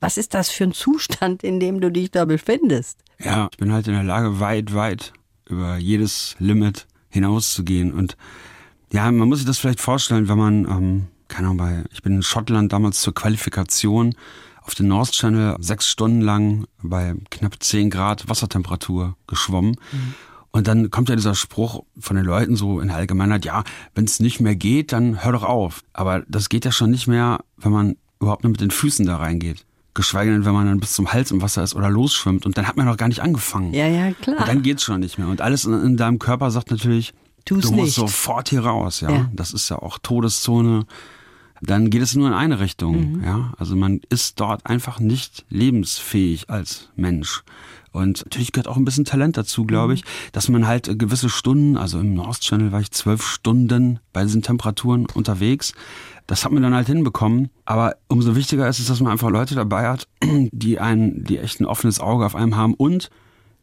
Was 0.00 0.18
ist 0.18 0.34
das 0.34 0.50
für 0.50 0.64
ein 0.64 0.72
Zustand, 0.72 1.44
in 1.44 1.60
dem 1.60 1.80
du 1.80 1.92
dich 1.92 2.10
da 2.10 2.24
befindest? 2.24 2.98
Ja, 3.20 3.48
ich 3.52 3.58
bin 3.58 3.72
halt 3.72 3.86
in 3.86 3.94
der 3.94 4.02
Lage, 4.02 4.40
weit, 4.40 4.74
weit 4.74 5.12
über 5.48 5.76
jedes 5.76 6.34
Limit 6.40 6.88
hinauszugehen. 7.08 7.92
Und 7.92 8.16
ja, 8.92 9.08
man 9.12 9.28
muss 9.28 9.38
sich 9.38 9.46
das 9.46 9.58
vielleicht 9.58 9.80
vorstellen, 9.80 10.28
wenn 10.28 10.38
man 10.38 10.64
ähm, 10.64 11.06
keine 11.28 11.48
Ahnung, 11.48 11.58
bei, 11.58 11.84
ich 11.92 12.02
bin 12.02 12.16
in 12.16 12.22
Schottland 12.22 12.72
damals 12.72 13.00
zur 13.00 13.14
Qualifikation 13.14 14.14
auf 14.62 14.74
den 14.74 14.88
North 14.88 15.12
Channel 15.12 15.56
sechs 15.60 15.88
Stunden 15.88 16.20
lang 16.20 16.66
bei 16.82 17.14
knapp 17.30 17.62
zehn 17.62 17.88
Grad 17.90 18.28
Wassertemperatur 18.28 19.16
geschwommen. 19.26 19.76
Mhm. 19.92 20.14
Und 20.50 20.66
dann 20.66 20.90
kommt 20.90 21.08
ja 21.08 21.16
dieser 21.16 21.34
Spruch 21.34 21.84
von 21.98 22.16
den 22.16 22.24
Leuten 22.24 22.56
so 22.56 22.80
in 22.80 22.88
der 22.88 22.96
Allgemeinheit, 22.96 23.44
ja, 23.44 23.64
wenn 23.94 24.04
es 24.04 24.20
nicht 24.20 24.40
mehr 24.40 24.56
geht, 24.56 24.92
dann 24.92 25.22
hör 25.22 25.32
doch 25.32 25.44
auf. 25.44 25.84
Aber 25.92 26.22
das 26.28 26.48
geht 26.48 26.64
ja 26.64 26.72
schon 26.72 26.90
nicht 26.90 27.06
mehr, 27.06 27.40
wenn 27.56 27.72
man 27.72 27.96
überhaupt 28.20 28.44
nur 28.44 28.50
mit 28.50 28.60
den 28.60 28.70
Füßen 28.70 29.06
da 29.06 29.16
reingeht. 29.16 29.64
Geschweige 29.94 30.32
denn, 30.32 30.44
wenn 30.44 30.54
man 30.54 30.66
dann 30.66 30.80
bis 30.80 30.92
zum 30.92 31.12
Hals 31.12 31.30
im 31.30 31.42
Wasser 31.42 31.62
ist 31.62 31.74
oder 31.74 31.90
losschwimmt 31.90 32.46
und 32.46 32.56
dann 32.56 32.66
hat 32.66 32.76
man 32.76 32.86
noch 32.86 32.96
gar 32.96 33.08
nicht 33.08 33.20
angefangen. 33.20 33.74
Ja, 33.74 33.86
ja, 33.86 34.12
klar. 34.12 34.38
Und 34.38 34.48
dann 34.48 34.62
geht's 34.62 34.84
schon 34.84 35.00
nicht 35.00 35.18
mehr. 35.18 35.28
Und 35.28 35.40
alles 35.40 35.64
in, 35.64 35.74
in 35.74 35.96
deinem 35.96 36.18
Körper 36.18 36.50
sagt 36.50 36.70
natürlich, 36.70 37.14
Tu's 37.44 37.62
du 37.62 37.72
musst 37.72 37.82
nicht. 37.82 37.94
sofort 37.94 38.48
hier 38.48 38.64
raus, 38.64 39.00
ja? 39.00 39.10
ja. 39.10 39.30
Das 39.32 39.52
ist 39.52 39.68
ja 39.68 39.78
auch 39.78 39.98
Todeszone 39.98 40.86
dann 41.60 41.90
geht 41.90 42.02
es 42.02 42.14
nur 42.14 42.28
in 42.28 42.34
eine 42.34 42.60
Richtung. 42.60 43.18
Mhm. 43.18 43.24
Ja, 43.24 43.52
also 43.58 43.76
man 43.76 44.00
ist 44.08 44.40
dort 44.40 44.66
einfach 44.66 45.00
nicht 45.00 45.44
lebensfähig 45.50 46.50
als 46.50 46.88
Mensch. 46.96 47.42
Und 47.90 48.24
natürlich 48.24 48.52
gehört 48.52 48.68
auch 48.68 48.76
ein 48.76 48.84
bisschen 48.84 49.04
Talent 49.04 49.36
dazu, 49.36 49.64
glaube 49.64 49.94
ich, 49.94 50.04
mhm. 50.04 50.08
dass 50.32 50.48
man 50.48 50.66
halt 50.66 50.98
gewisse 50.98 51.28
Stunden, 51.28 51.76
also 51.76 52.00
im 52.00 52.14
North 52.14 52.40
Channel 52.40 52.70
war 52.70 52.80
ich 52.80 52.90
zwölf 52.90 53.26
Stunden 53.26 53.98
bei 54.12 54.22
diesen 54.22 54.42
Temperaturen 54.42 55.06
unterwegs. 55.14 55.72
Das 56.26 56.44
hat 56.44 56.52
man 56.52 56.62
dann 56.62 56.74
halt 56.74 56.86
hinbekommen. 56.86 57.50
Aber 57.64 57.96
umso 58.08 58.36
wichtiger 58.36 58.68
ist 58.68 58.78
es, 58.78 58.86
dass 58.86 59.00
man 59.00 59.12
einfach 59.12 59.30
Leute 59.30 59.54
dabei 59.54 59.88
hat, 59.88 60.06
die 60.22 60.78
einen, 60.78 61.24
die 61.24 61.38
echt 61.38 61.60
ein 61.60 61.66
offenes 61.66 62.00
Auge 62.00 62.26
auf 62.26 62.34
einem 62.34 62.56
haben 62.56 62.74
und 62.74 63.10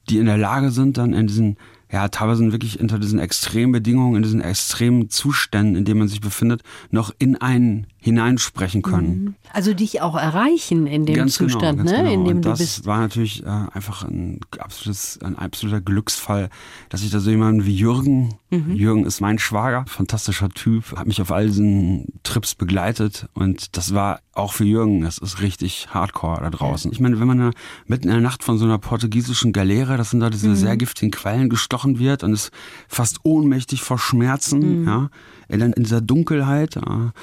die 0.09 0.17
in 0.17 0.25
der 0.25 0.37
Lage 0.37 0.71
sind, 0.71 0.97
dann 0.97 1.13
in 1.13 1.27
diesen 1.27 1.57
ja, 1.95 2.09
teilweise 2.09 2.51
wirklich 2.51 2.81
unter 2.81 2.99
diesen 2.99 3.19
extremen 3.19 3.71
Bedingungen, 3.71 4.17
in 4.17 4.23
diesen 4.23 4.41
extremen 4.41 5.09
Zuständen, 5.09 5.77
in 5.77 5.85
denen 5.85 5.99
man 5.99 6.09
sich 6.09 6.19
befindet, 6.19 6.61
noch 6.91 7.15
in 7.19 7.37
einen 7.37 7.87
hineinsprechen 8.05 8.83
können. 8.83 9.23
Mhm. 9.23 9.35
Also 9.51 9.73
dich 9.73 9.99
auch 9.99 10.15
erreichen 10.15 10.85
in 10.85 11.07
dem 11.07 11.15
ganz 11.15 11.39
genau, 11.39 11.53
Zustand, 11.53 11.79
genau, 11.79 11.91
ne? 11.91 11.97
Genau. 11.97 12.11
In 12.11 12.25
dem 12.25 12.37
Und 12.37 12.45
das 12.45 12.59
du 12.59 12.63
bist. 12.63 12.85
war 12.85 12.99
natürlich 12.99 13.43
äh, 13.43 13.47
einfach 13.47 14.03
ein, 14.03 14.41
absolutes, 14.59 15.19
ein 15.23 15.35
absoluter 15.35 15.81
Glücksfall, 15.81 16.49
dass 16.89 17.01
ich 17.01 17.09
da 17.09 17.19
so 17.19 17.31
jemanden 17.31 17.65
wie 17.65 17.75
Jürgen, 17.75 18.35
mhm. 18.51 18.75
Jürgen 18.75 19.05
ist 19.07 19.21
mein 19.21 19.39
Schwager, 19.39 19.85
fantastischer 19.87 20.49
Typ, 20.49 20.95
hat 20.95 21.07
mich 21.07 21.19
auf 21.19 21.31
all 21.31 21.47
diesen 21.47 22.19
Trips 22.21 22.53
begleitet 22.53 23.27
und 23.33 23.75
das 23.75 23.95
war 23.95 24.19
auch 24.33 24.53
für 24.53 24.65
Jürgen, 24.65 25.01
das 25.01 25.17
ist 25.17 25.41
richtig 25.41 25.87
hardcore 25.89 26.41
da 26.41 26.51
draußen. 26.51 26.91
Ich 26.91 26.99
meine, 26.99 27.19
wenn 27.19 27.27
man 27.27 27.39
da 27.39 27.51
mitten 27.87 28.03
in 28.03 28.13
der 28.13 28.21
Nacht 28.21 28.43
von 28.43 28.59
so 28.59 28.65
einer 28.65 28.77
portugiesischen 28.77 29.51
Galeere, 29.51 29.97
das 29.97 30.11
sind 30.11 30.19
da 30.19 30.29
diese 30.29 30.49
mhm. 30.49 30.55
sehr 30.55 30.77
giftigen 30.77 31.09
Quellen 31.09 31.49
gestochen 31.49 31.97
wird 31.97 32.23
und 32.23 32.33
ist 32.33 32.51
fast 32.87 33.21
ohnmächtig 33.23 33.81
vor 33.81 33.97
Schmerzen, 33.97 34.81
mhm. 34.81 34.87
ja, 34.87 35.09
in, 35.47 35.61
in 35.61 35.83
dieser 35.83 36.01
Dunkelheit, 36.01 36.75
ja, 36.75 37.13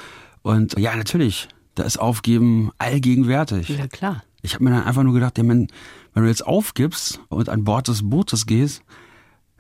und 0.43 0.79
ja, 0.79 0.95
natürlich, 0.97 1.49
da 1.75 1.85
ist 1.85 1.99
Aufgeben 1.99 2.71
allgegenwärtig. 2.79 3.69
Ja, 3.69 3.87
klar. 3.87 4.23
Ich 4.43 4.55
habe 4.55 4.65
mir 4.65 4.71
dann 4.71 4.85
einfach 4.85 5.05
nur 5.05 5.15
gedacht, 5.15 5.39
ja, 5.39 5.47
wenn, 5.47 5.69
wenn 6.15 6.23
du 6.23 6.29
jetzt 6.29 6.47
aufgibst 6.47 7.21
und 7.29 7.49
an 7.49 7.65
Bord 7.65 7.89
des 7.89 8.09
Bootes 8.09 8.47
gehst, 8.47 8.83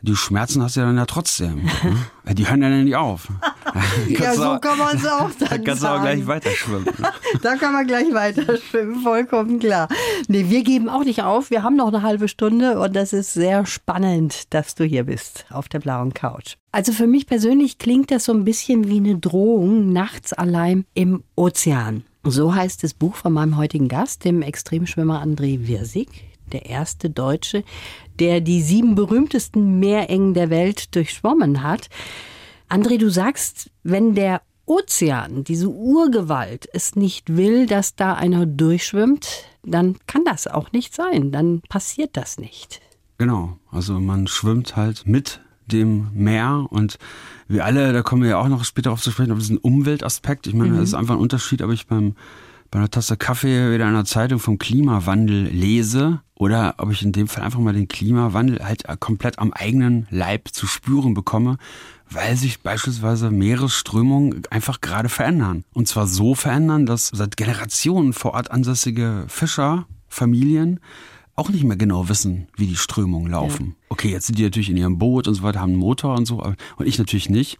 die 0.02 0.16
Schmerzen 0.16 0.62
hast 0.62 0.76
du 0.76 0.80
ja 0.80 0.86
dann 0.86 0.96
ja 0.96 1.06
trotzdem. 1.06 1.62
Ne? 1.64 2.34
die 2.34 2.48
hören 2.48 2.62
ja 2.62 2.68
nicht 2.68 2.96
auf. 2.96 3.28
ja, 4.08 4.34
so 4.34 4.44
auch, 4.44 4.60
kann 4.60 4.76
man 4.76 4.96
es 4.96 5.06
auch 5.06 5.30
dann 5.38 5.48
Da 5.48 5.58
kannst 5.58 5.82
du 5.82 5.86
auch 5.86 6.02
gleich 6.02 6.26
weiter 6.26 6.50
schwimmen. 6.50 6.84
Ne? 6.84 7.08
da 7.42 7.56
kann 7.56 7.72
man 7.72 7.86
gleich 7.86 8.12
weiter 8.12 8.58
schwimmen, 8.58 9.00
vollkommen 9.02 9.60
klar. 9.60 9.88
Nee, 10.26 10.46
wir 10.48 10.64
geben 10.64 10.88
auch 10.88 11.04
nicht 11.04 11.22
auf. 11.22 11.50
Wir 11.50 11.62
haben 11.62 11.76
noch 11.76 11.88
eine 11.88 12.02
halbe 12.02 12.26
Stunde 12.28 12.80
und 12.80 12.96
das 12.96 13.12
ist 13.12 13.32
sehr 13.32 13.64
spannend, 13.64 14.52
dass 14.52 14.74
du 14.74 14.84
hier 14.84 15.04
bist 15.04 15.46
auf 15.50 15.68
der 15.68 15.78
blauen 15.78 16.12
Couch. 16.14 16.56
Also 16.72 16.92
für 16.92 17.06
mich 17.06 17.26
persönlich 17.26 17.78
klingt 17.78 18.10
das 18.10 18.24
so 18.24 18.32
ein 18.32 18.44
bisschen 18.44 18.88
wie 18.88 18.96
eine 18.96 19.18
Drohung 19.18 19.92
nachts 19.92 20.32
allein 20.32 20.84
im 20.94 21.22
Ozean. 21.36 22.04
So 22.24 22.54
heißt 22.54 22.82
das 22.82 22.94
Buch 22.94 23.14
von 23.14 23.32
meinem 23.32 23.56
heutigen 23.56 23.88
Gast, 23.88 24.24
dem 24.24 24.42
Extremschwimmer 24.42 25.22
André 25.24 25.66
Wirsig 25.66 26.08
der 26.52 26.66
erste 26.66 27.10
Deutsche, 27.10 27.64
der 28.22 28.40
die 28.40 28.62
sieben 28.62 28.94
berühmtesten 28.94 29.80
Meerengen 29.80 30.32
der 30.32 30.48
Welt 30.48 30.94
durchschwommen 30.94 31.64
hat. 31.64 31.88
André, 32.68 32.96
du 32.96 33.10
sagst, 33.10 33.72
wenn 33.82 34.14
der 34.14 34.42
Ozean, 34.64 35.42
diese 35.42 35.68
Urgewalt, 35.68 36.68
es 36.72 36.94
nicht 36.94 37.36
will, 37.36 37.66
dass 37.66 37.96
da 37.96 38.14
einer 38.14 38.46
durchschwimmt, 38.46 39.26
dann 39.64 39.96
kann 40.06 40.24
das 40.24 40.46
auch 40.46 40.70
nicht 40.70 40.94
sein. 40.94 41.32
Dann 41.32 41.62
passiert 41.68 42.16
das 42.16 42.38
nicht. 42.38 42.80
Genau, 43.18 43.58
also 43.72 43.98
man 43.98 44.28
schwimmt 44.28 44.76
halt 44.76 45.04
mit 45.04 45.40
dem 45.66 46.06
Meer 46.14 46.68
und 46.70 46.98
wir 47.48 47.64
alle, 47.64 47.92
da 47.92 48.02
kommen 48.02 48.22
wir 48.22 48.30
ja 48.30 48.38
auch 48.38 48.48
noch 48.48 48.64
später 48.64 48.92
auf 48.92 49.02
zu 49.02 49.10
sprechen, 49.10 49.32
auf 49.32 49.38
diesen 49.38 49.58
Umweltaspekt. 49.58 50.46
Ich 50.46 50.54
meine, 50.54 50.70
mhm. 50.70 50.76
das 50.76 50.90
ist 50.90 50.94
einfach 50.94 51.14
ein 51.14 51.20
Unterschied, 51.20 51.60
ob 51.60 51.72
ich 51.72 51.88
beim 51.88 52.14
bei 52.72 52.78
einer 52.78 52.90
Tasse 52.90 53.18
Kaffee 53.18 53.72
wieder 53.72 53.84
in 53.84 53.90
einer 53.90 54.06
Zeitung 54.06 54.38
vom 54.38 54.58
Klimawandel 54.58 55.44
lese 55.44 56.22
oder 56.42 56.74
ob 56.78 56.90
ich 56.90 57.02
in 57.02 57.12
dem 57.12 57.28
Fall 57.28 57.44
einfach 57.44 57.60
mal 57.60 57.72
den 57.72 57.86
Klimawandel 57.86 58.64
halt 58.64 58.82
komplett 58.98 59.38
am 59.38 59.52
eigenen 59.52 60.08
Leib 60.10 60.48
zu 60.48 60.66
spüren 60.66 61.14
bekomme, 61.14 61.56
weil 62.10 62.36
sich 62.36 62.62
beispielsweise 62.62 63.30
Meeresströmungen 63.30 64.42
einfach 64.50 64.80
gerade 64.80 65.08
verändern. 65.08 65.62
Und 65.72 65.86
zwar 65.86 66.08
so 66.08 66.34
verändern, 66.34 66.84
dass 66.84 67.12
seit 67.14 67.36
Generationen 67.36 68.12
vor 68.12 68.34
Ort 68.34 68.50
ansässige 68.50 69.24
Fischer, 69.28 69.86
Familien 70.08 70.80
auch 71.36 71.48
nicht 71.48 71.62
mehr 71.62 71.76
genau 71.76 72.08
wissen, 72.08 72.48
wie 72.56 72.66
die 72.66 72.74
Strömungen 72.76 73.30
laufen. 73.30 73.66
Ja. 73.68 73.86
Okay, 73.90 74.10
jetzt 74.10 74.26
sind 74.26 74.36
die 74.36 74.42
natürlich 74.42 74.68
in 74.68 74.76
ihrem 74.76 74.98
Boot 74.98 75.28
und 75.28 75.34
so 75.34 75.44
weiter, 75.44 75.60
haben 75.60 75.70
einen 75.70 75.78
Motor 75.78 76.16
und 76.16 76.26
so, 76.26 76.42
und 76.42 76.86
ich 76.88 76.98
natürlich 76.98 77.30
nicht. 77.30 77.56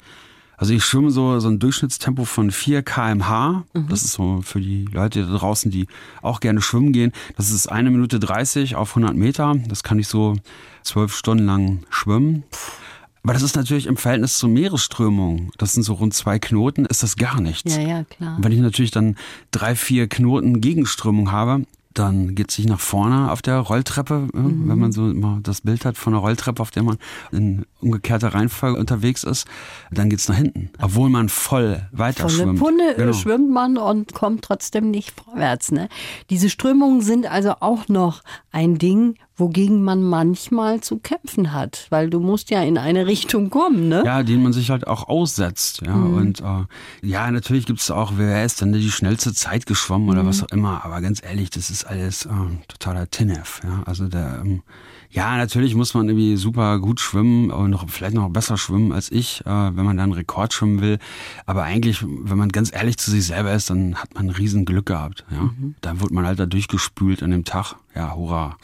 Also 0.62 0.74
ich 0.74 0.84
schwimme 0.84 1.10
so, 1.10 1.40
so 1.40 1.48
ein 1.48 1.58
Durchschnittstempo 1.58 2.24
von 2.24 2.52
4 2.52 2.84
kmh. 2.84 3.64
Mhm. 3.72 3.88
Das 3.88 4.04
ist 4.04 4.12
so 4.12 4.42
für 4.42 4.60
die 4.60 4.84
Leute 4.84 5.26
da 5.26 5.36
draußen, 5.38 5.72
die 5.72 5.88
auch 6.22 6.38
gerne 6.38 6.60
schwimmen 6.60 6.92
gehen. 6.92 7.10
Das 7.36 7.50
ist 7.50 7.66
eine 7.66 7.90
Minute 7.90 8.20
30 8.20 8.76
auf 8.76 8.90
100 8.90 9.16
Meter. 9.16 9.56
Das 9.66 9.82
kann 9.82 9.98
ich 9.98 10.06
so 10.06 10.36
zwölf 10.84 11.16
Stunden 11.16 11.46
lang 11.46 11.82
schwimmen. 11.90 12.44
Aber 13.24 13.32
das 13.32 13.42
ist 13.42 13.56
natürlich 13.56 13.86
im 13.86 13.96
Verhältnis 13.96 14.38
zur 14.38 14.50
Meeresströmung, 14.50 15.50
das 15.58 15.72
sind 15.72 15.82
so 15.82 15.94
rund 15.94 16.14
zwei 16.14 16.38
Knoten, 16.38 16.86
ist 16.86 17.02
das 17.02 17.16
gar 17.16 17.40
nichts. 17.40 17.74
Ja, 17.74 17.82
ja, 17.82 18.04
klar. 18.04 18.38
wenn 18.40 18.52
ich 18.52 18.60
natürlich 18.60 18.92
dann 18.92 19.16
drei, 19.50 19.74
vier 19.74 20.08
Knoten 20.08 20.60
Gegenströmung 20.60 21.32
habe, 21.32 21.64
dann 21.94 22.34
geht 22.34 22.50
sich 22.50 22.66
nach 22.66 22.80
vorne 22.80 23.30
auf 23.30 23.42
der 23.42 23.58
Rolltreppe, 23.58 24.28
mhm. 24.32 24.68
wenn 24.68 24.78
man 24.78 24.92
so 24.92 25.10
immer 25.10 25.40
das 25.42 25.62
Bild 25.62 25.84
hat 25.84 25.96
von 25.96 26.14
einer 26.14 26.22
Rolltreppe, 26.22 26.62
auf 26.62 26.70
der 26.70 26.82
man 26.84 26.98
in 27.32 27.64
umgekehrter 27.82 28.34
Reihenfolge 28.34 28.78
unterwegs 28.78 29.24
ist, 29.24 29.46
dann 29.90 30.08
geht's 30.10 30.28
nach 30.28 30.36
hinten, 30.36 30.70
obwohl 30.80 31.10
man 31.10 31.28
voll 31.28 31.86
weiter 31.92 32.28
Volle 32.28 32.42
schwimmt. 32.44 32.58
Punne 32.58 32.94
genau. 32.96 33.12
schwimmt 33.12 33.50
man 33.50 33.76
und 33.76 34.14
kommt 34.14 34.42
trotzdem 34.44 34.90
nicht 34.90 35.12
vorwärts. 35.12 35.72
Ne? 35.72 35.88
Diese 36.30 36.50
Strömungen 36.50 37.00
sind 37.00 37.30
also 37.30 37.54
auch 37.60 37.88
noch 37.88 38.22
ein 38.50 38.78
Ding, 38.78 39.16
wogegen 39.36 39.82
man 39.82 40.02
manchmal 40.02 40.80
zu 40.80 40.98
kämpfen 40.98 41.52
hat, 41.52 41.86
weil 41.90 42.10
du 42.10 42.20
musst 42.20 42.50
ja 42.50 42.62
in 42.62 42.78
eine 42.78 43.06
Richtung 43.06 43.50
kommen, 43.50 43.88
ne? 43.88 44.02
Ja, 44.04 44.22
den 44.22 44.42
man 44.42 44.52
sich 44.52 44.70
halt 44.70 44.86
auch 44.86 45.08
aussetzt, 45.08 45.82
ja. 45.84 45.96
Mhm. 45.96 46.14
Und 46.14 46.40
äh, 46.40 47.06
ja, 47.06 47.30
natürlich 47.30 47.66
gibt 47.66 47.80
es 47.80 47.90
auch, 47.90 48.12
wer 48.16 48.44
ist 48.44 48.60
denn 48.60 48.72
die 48.72 48.90
schnellste 48.90 49.32
Zeit 49.32 49.66
geschwommen 49.66 50.08
oder 50.10 50.22
mhm. 50.22 50.28
was 50.28 50.42
auch 50.42 50.48
immer, 50.52 50.84
aber 50.84 51.00
ganz 51.00 51.22
ehrlich, 51.22 51.50
das 51.50 51.70
ist 51.70 51.84
alles 51.84 52.26
äh, 52.26 52.30
totaler 52.68 53.10
Tinnef, 53.10 53.60
ja. 53.64 53.82
Also 53.84 54.06
der 54.06 54.42
ähm, 54.44 54.62
ja, 55.12 55.36
natürlich 55.36 55.74
muss 55.74 55.92
man 55.92 56.08
irgendwie 56.08 56.36
super 56.36 56.78
gut 56.78 56.98
schwimmen 56.98 57.50
und 57.50 57.70
noch, 57.70 57.88
vielleicht 57.90 58.14
noch 58.14 58.30
besser 58.30 58.56
schwimmen 58.56 58.92
als 58.92 59.12
ich, 59.12 59.42
äh, 59.42 59.50
wenn 59.50 59.84
man 59.84 59.98
dann 59.98 60.12
Rekord 60.12 60.54
schwimmen 60.54 60.80
will. 60.80 60.98
Aber 61.44 61.64
eigentlich, 61.64 62.02
wenn 62.02 62.38
man 62.38 62.48
ganz 62.48 62.72
ehrlich 62.72 62.96
zu 62.96 63.10
sich 63.10 63.26
selber 63.26 63.52
ist, 63.52 63.68
dann 63.68 63.96
hat 63.96 64.14
man 64.14 64.28
ein 64.28 64.30
riesen 64.30 64.64
Glück 64.64 64.86
gehabt. 64.86 65.26
Ja? 65.30 65.42
Mhm. 65.42 65.74
Dann 65.82 66.00
wird 66.00 66.12
man 66.12 66.26
halt 66.26 66.38
da 66.38 66.46
durchgespült 66.46 67.22
an 67.22 67.30
dem 67.30 67.44
Tag. 67.44 67.74
Ja, 67.94 68.14
hurra. 68.14 68.56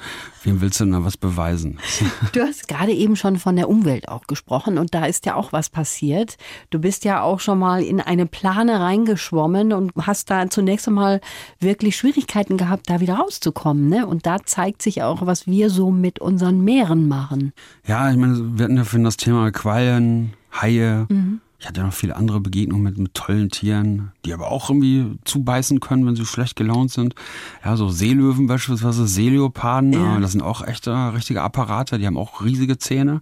Wem 0.42 0.62
willst 0.62 0.80
du 0.80 0.84
denn 0.84 0.94
da 0.94 1.04
was 1.04 1.16
beweisen? 1.16 1.78
Du 2.32 2.40
hast 2.40 2.68
gerade 2.68 2.92
eben 2.92 3.16
schon 3.16 3.38
von 3.38 3.56
der 3.56 3.68
Umwelt 3.68 4.08
auch 4.08 4.26
gesprochen 4.26 4.78
und 4.78 4.94
da 4.94 5.06
ist 5.06 5.26
ja 5.26 5.34
auch 5.34 5.52
was 5.52 5.70
passiert. 5.70 6.36
Du 6.70 6.78
bist 6.78 7.04
ja 7.04 7.22
auch 7.22 7.40
schon 7.40 7.58
mal 7.58 7.82
in 7.82 8.00
eine 8.00 8.26
Plane 8.26 8.80
reingeschwommen 8.80 9.72
und 9.72 9.92
hast 10.00 10.30
da 10.30 10.48
zunächst 10.48 10.88
einmal 10.88 11.20
wirklich 11.58 11.96
Schwierigkeiten 11.96 12.56
gehabt, 12.56 12.88
da 12.88 13.00
wieder 13.00 13.14
rauszukommen. 13.14 13.88
Ne? 13.88 14.06
Und 14.06 14.26
da 14.26 14.38
zeigt 14.44 14.82
sich 14.82 15.02
auch, 15.02 15.26
was 15.26 15.46
wir 15.46 15.70
so 15.70 15.90
mit 15.90 16.20
unseren 16.20 16.62
Meeren 16.62 17.08
machen. 17.08 17.52
Ja, 17.86 18.10
ich 18.10 18.16
meine, 18.16 18.58
wir 18.58 18.64
hatten 18.64 18.76
ja 18.76 18.84
für 18.84 19.00
das 19.00 19.16
Thema 19.16 19.50
Quallen, 19.50 20.34
Haie. 20.52 21.06
Mhm. 21.08 21.40
Ich 21.60 21.66
hatte 21.66 21.82
noch 21.82 21.92
viele 21.92 22.14
andere 22.14 22.40
Begegnungen 22.40 22.84
mit, 22.84 22.98
mit 22.98 23.14
tollen 23.14 23.50
Tieren, 23.50 24.12
die 24.24 24.32
aber 24.32 24.48
auch 24.48 24.70
irgendwie 24.70 25.18
zubeißen 25.24 25.80
können, 25.80 26.06
wenn 26.06 26.14
sie 26.14 26.24
schlecht 26.24 26.54
gelaunt 26.54 26.92
sind. 26.92 27.16
Ja, 27.64 27.76
so 27.76 27.88
Seelöwen 27.88 28.46
beispielsweise, 28.46 29.08
Seeleoparden, 29.08 29.92
ja. 29.92 30.20
das 30.20 30.32
sind 30.32 30.42
auch 30.42 30.64
echte, 30.64 30.92
richtige 31.14 31.42
Apparate, 31.42 31.98
die 31.98 32.06
haben 32.06 32.16
auch 32.16 32.44
riesige 32.44 32.78
Zähne. 32.78 33.20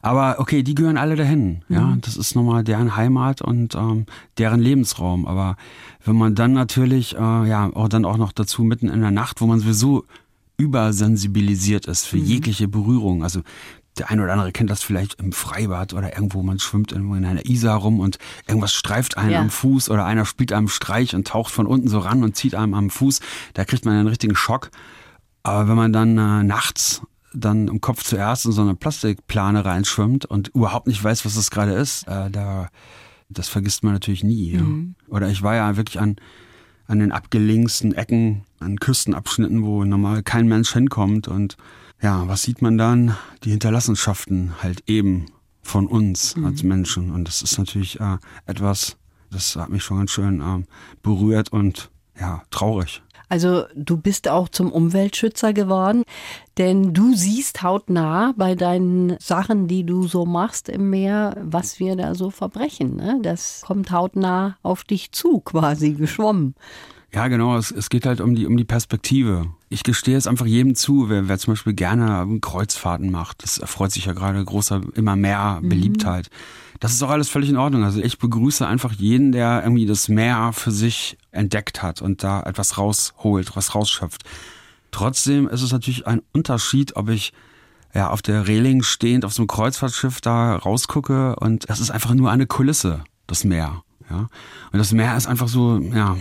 Aber 0.00 0.36
okay, 0.38 0.62
die 0.62 0.74
gehören 0.74 0.96
alle 0.96 1.14
dahin. 1.14 1.62
Ja, 1.68 1.82
mhm. 1.82 2.00
das 2.00 2.16
ist 2.16 2.34
nochmal 2.34 2.64
deren 2.64 2.96
Heimat 2.96 3.42
und 3.42 3.74
ähm, 3.74 4.06
deren 4.38 4.60
Lebensraum. 4.60 5.26
Aber 5.26 5.56
wenn 6.06 6.16
man 6.16 6.34
dann 6.34 6.54
natürlich, 6.54 7.16
äh, 7.16 7.18
ja, 7.18 7.70
auch 7.74 7.88
dann 7.88 8.06
auch 8.06 8.16
noch 8.16 8.32
dazu 8.32 8.62
mitten 8.64 8.88
in 8.88 9.02
der 9.02 9.10
Nacht, 9.10 9.42
wo 9.42 9.46
man 9.46 9.60
sowieso 9.60 10.06
übersensibilisiert 10.56 11.86
ist 11.86 12.06
für 12.06 12.16
mhm. 12.16 12.24
jegliche 12.24 12.68
Berührung. 12.68 13.22
Also 13.22 13.42
der 13.98 14.10
eine 14.10 14.22
oder 14.22 14.32
andere 14.32 14.52
kennt 14.52 14.70
das 14.70 14.82
vielleicht 14.82 15.20
im 15.20 15.32
Freibad 15.32 15.94
oder 15.94 16.14
irgendwo, 16.14 16.42
man 16.42 16.58
schwimmt 16.58 16.92
irgendwo 16.92 17.14
in 17.14 17.24
einer 17.24 17.46
Isar 17.46 17.78
rum 17.78 18.00
und 18.00 18.18
irgendwas 18.46 18.72
streift 18.72 19.16
einen 19.16 19.30
ja. 19.30 19.40
am 19.40 19.50
Fuß 19.50 19.88
oder 19.90 20.04
einer 20.04 20.24
spielt 20.26 20.52
einem 20.52 20.68
Streich 20.68 21.14
und 21.14 21.28
taucht 21.28 21.52
von 21.52 21.66
unten 21.66 21.88
so 21.88 22.00
ran 22.00 22.24
und 22.24 22.36
zieht 22.36 22.54
einem 22.54 22.74
am 22.74 22.90
Fuß. 22.90 23.20
Da 23.54 23.64
kriegt 23.64 23.84
man 23.84 23.94
einen 23.94 24.08
richtigen 24.08 24.34
Schock. 24.34 24.70
Aber 25.42 25.68
wenn 25.68 25.76
man 25.76 25.92
dann 25.92 26.18
äh, 26.18 26.42
nachts 26.42 27.02
dann 27.34 27.68
im 27.68 27.80
Kopf 27.80 28.02
zuerst 28.04 28.46
in 28.46 28.52
so 28.52 28.62
eine 28.62 28.74
Plastikplane 28.74 29.64
reinschwimmt 29.64 30.24
und 30.24 30.48
überhaupt 30.48 30.86
nicht 30.86 31.02
weiß, 31.02 31.24
was 31.24 31.34
das 31.34 31.50
gerade 31.50 31.72
ist, 31.72 32.06
äh, 32.08 32.30
da, 32.30 32.68
das 33.28 33.48
vergisst 33.48 33.82
man 33.82 33.92
natürlich 33.92 34.24
nie. 34.24 34.56
Mhm. 34.56 34.94
Ja. 35.06 35.16
Oder 35.16 35.28
ich 35.28 35.42
war 35.42 35.54
ja 35.54 35.76
wirklich 35.76 36.00
an, 36.00 36.16
an 36.86 36.98
den 36.98 37.12
abgelegensten 37.12 37.92
Ecken, 37.92 38.44
an 38.60 38.78
Küstenabschnitten, 38.78 39.64
wo 39.64 39.84
normal 39.84 40.22
kein 40.22 40.46
Mensch 40.46 40.72
hinkommt 40.72 41.28
und 41.28 41.56
ja, 42.00 42.28
was 42.28 42.42
sieht 42.42 42.62
man 42.62 42.78
dann? 42.78 43.16
Die 43.44 43.50
Hinterlassenschaften 43.50 44.62
halt 44.62 44.82
eben 44.86 45.26
von 45.62 45.86
uns 45.86 46.36
mhm. 46.36 46.46
als 46.46 46.62
Menschen. 46.62 47.10
Und 47.10 47.26
das 47.26 47.42
ist 47.42 47.58
natürlich 47.58 48.00
äh, 48.00 48.18
etwas, 48.46 48.96
das 49.30 49.56
hat 49.56 49.70
mich 49.70 49.82
schon 49.82 49.98
ganz 49.98 50.10
schön 50.10 50.40
äh, 50.40 50.64
berührt 51.02 51.50
und 51.50 51.90
ja, 52.18 52.42
traurig. 52.50 53.02
Also 53.28 53.64
du 53.74 53.96
bist 53.96 54.28
auch 54.28 54.48
zum 54.48 54.70
Umweltschützer 54.70 55.52
geworden, 55.52 56.04
denn 56.58 56.92
du 56.92 57.14
siehst 57.14 57.62
hautnah 57.62 58.34
bei 58.36 58.54
deinen 58.54 59.16
Sachen, 59.18 59.66
die 59.66 59.84
du 59.84 60.06
so 60.06 60.26
machst 60.26 60.68
im 60.68 60.90
Meer, 60.90 61.36
was 61.42 61.80
wir 61.80 61.96
da 61.96 62.14
so 62.14 62.30
verbrechen. 62.30 62.96
Ne? 62.96 63.18
Das 63.22 63.62
kommt 63.66 63.90
hautnah 63.90 64.56
auf 64.62 64.84
dich 64.84 65.10
zu, 65.12 65.40
quasi 65.40 65.94
geschwommen. 65.94 66.54
Ja, 67.14 67.28
genau. 67.28 67.56
Es, 67.56 67.70
es 67.70 67.90
geht 67.90 68.06
halt 68.06 68.20
um 68.20 68.34
die, 68.34 68.46
um 68.46 68.56
die 68.56 68.64
Perspektive. 68.64 69.46
Ich 69.68 69.84
gestehe 69.84 70.16
es 70.16 70.26
einfach 70.26 70.46
jedem 70.46 70.74
zu, 70.74 71.08
wer, 71.08 71.28
wer 71.28 71.38
zum 71.38 71.52
Beispiel 71.52 71.72
gerne 71.72 72.26
Kreuzfahrten 72.40 73.10
macht. 73.10 73.44
Das 73.44 73.58
erfreut 73.58 73.92
sich 73.92 74.06
ja 74.06 74.14
gerade 74.14 74.44
großer, 74.44 74.80
immer 74.94 75.14
mehr 75.14 75.60
mhm. 75.62 75.68
Beliebtheit. 75.68 76.28
Mhm. 76.30 76.78
Das 76.80 76.92
ist 76.92 77.02
auch 77.04 77.10
alles 77.10 77.28
völlig 77.28 77.50
in 77.50 77.56
Ordnung. 77.56 77.84
Also 77.84 78.00
ich 78.00 78.18
begrüße 78.18 78.66
einfach 78.66 78.92
jeden, 78.92 79.30
der 79.30 79.62
irgendwie 79.62 79.86
das 79.86 80.08
Meer 80.08 80.52
für 80.52 80.72
sich 80.72 81.16
entdeckt 81.30 81.82
hat 81.82 82.02
und 82.02 82.24
da 82.24 82.42
etwas 82.42 82.78
rausholt, 82.78 83.54
was 83.56 83.76
rausschöpft. 83.76 84.24
Trotzdem 84.90 85.48
ist 85.48 85.62
es 85.62 85.72
natürlich 85.72 86.06
ein 86.08 86.20
Unterschied, 86.32 86.96
ob 86.96 87.08
ich 87.10 87.32
ja 87.94 88.10
auf 88.10 88.22
der 88.22 88.48
Reling 88.48 88.82
stehend 88.82 89.24
auf 89.24 89.32
so 89.32 89.42
einem 89.42 89.46
Kreuzfahrtschiff 89.46 90.20
da 90.20 90.56
rausgucke 90.56 91.36
und 91.36 91.68
es 91.68 91.78
ist 91.78 91.90
einfach 91.90 92.12
nur 92.14 92.32
eine 92.32 92.46
Kulisse, 92.46 93.04
das 93.28 93.44
Meer. 93.44 93.84
Ja. 94.10 94.28
Und 94.72 94.78
das 94.78 94.92
Meer 94.92 95.16
ist 95.16 95.26
einfach 95.26 95.48
so, 95.48 95.78
ja, 95.78 96.16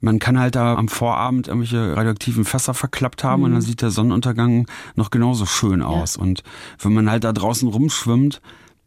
man 0.00 0.18
kann 0.18 0.38
halt 0.38 0.54
da 0.54 0.76
am 0.76 0.88
Vorabend 0.88 1.48
irgendwelche 1.48 1.96
radioaktiven 1.96 2.44
Fässer 2.44 2.74
verklappt 2.74 3.24
haben 3.24 3.40
mhm. 3.40 3.46
und 3.46 3.52
dann 3.52 3.60
sieht 3.60 3.82
der 3.82 3.90
Sonnenuntergang 3.90 4.66
noch 4.96 5.10
genauso 5.10 5.46
schön 5.46 5.82
aus. 5.82 6.16
Ja. 6.16 6.22
Und 6.22 6.42
wenn 6.80 6.92
man 6.92 7.10
halt 7.10 7.24
da 7.24 7.32
draußen 7.32 7.68
rumschwimmt, 7.68 8.40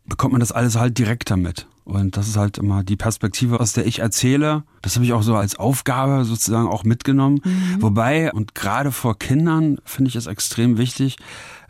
bekommt 0.06 0.34
man 0.34 0.40
das 0.40 0.52
alles 0.52 0.76
halt 0.76 0.98
direkt 0.98 1.30
damit. 1.32 1.68
Und 1.84 2.16
das 2.16 2.28
ist 2.28 2.38
halt 2.38 2.58
immer 2.58 2.84
die 2.84 2.96
Perspektive, 2.96 3.60
aus 3.60 3.74
der 3.74 3.86
ich 3.86 4.00
erzähle. 4.00 4.64
Das 4.82 4.96
habe 4.96 5.06
ich 5.06 5.14
auch 5.14 5.24
so 5.24 5.36
als 5.36 5.56
Aufgabe 5.56 6.26
sozusagen 6.26 6.68
auch 6.68 6.84
mitgenommen. 6.84 7.42
Mhm. 7.44 7.82
Wobei, 7.82 8.32
und 8.32 8.56
gerade 8.56 8.92
vor 8.92 9.18
Kindern 9.18 9.78
finde 9.84 10.10
ich 10.10 10.16
es 10.16 10.28
extrem 10.28 10.78
wichtig, 10.78 11.18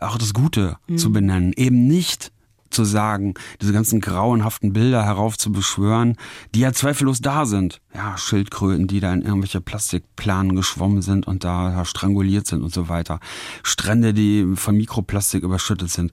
auch 0.00 0.18
das 0.18 0.34
Gute 0.34 0.76
mhm. 0.86 0.98
zu 0.98 1.12
benennen. 1.12 1.52
Eben 1.56 1.86
nicht 1.86 2.31
zu 2.72 2.84
sagen, 2.84 3.34
diese 3.60 3.72
ganzen 3.72 4.00
grauenhaften 4.00 4.72
Bilder 4.72 5.04
heraufzubeschwören, 5.04 6.16
die 6.54 6.60
ja 6.60 6.72
zweifellos 6.72 7.20
da 7.20 7.46
sind. 7.46 7.80
Ja, 7.94 8.16
Schildkröten, 8.16 8.86
die 8.86 9.00
da 9.00 9.12
in 9.12 9.22
irgendwelche 9.22 9.60
Plastikplanen 9.60 10.56
geschwommen 10.56 11.02
sind 11.02 11.26
und 11.26 11.44
da 11.44 11.84
stranguliert 11.84 12.46
sind 12.46 12.62
und 12.62 12.72
so 12.72 12.88
weiter. 12.88 13.20
Strände, 13.62 14.14
die 14.14 14.56
von 14.56 14.76
Mikroplastik 14.76 15.42
überschüttet 15.42 15.90
sind. 15.90 16.12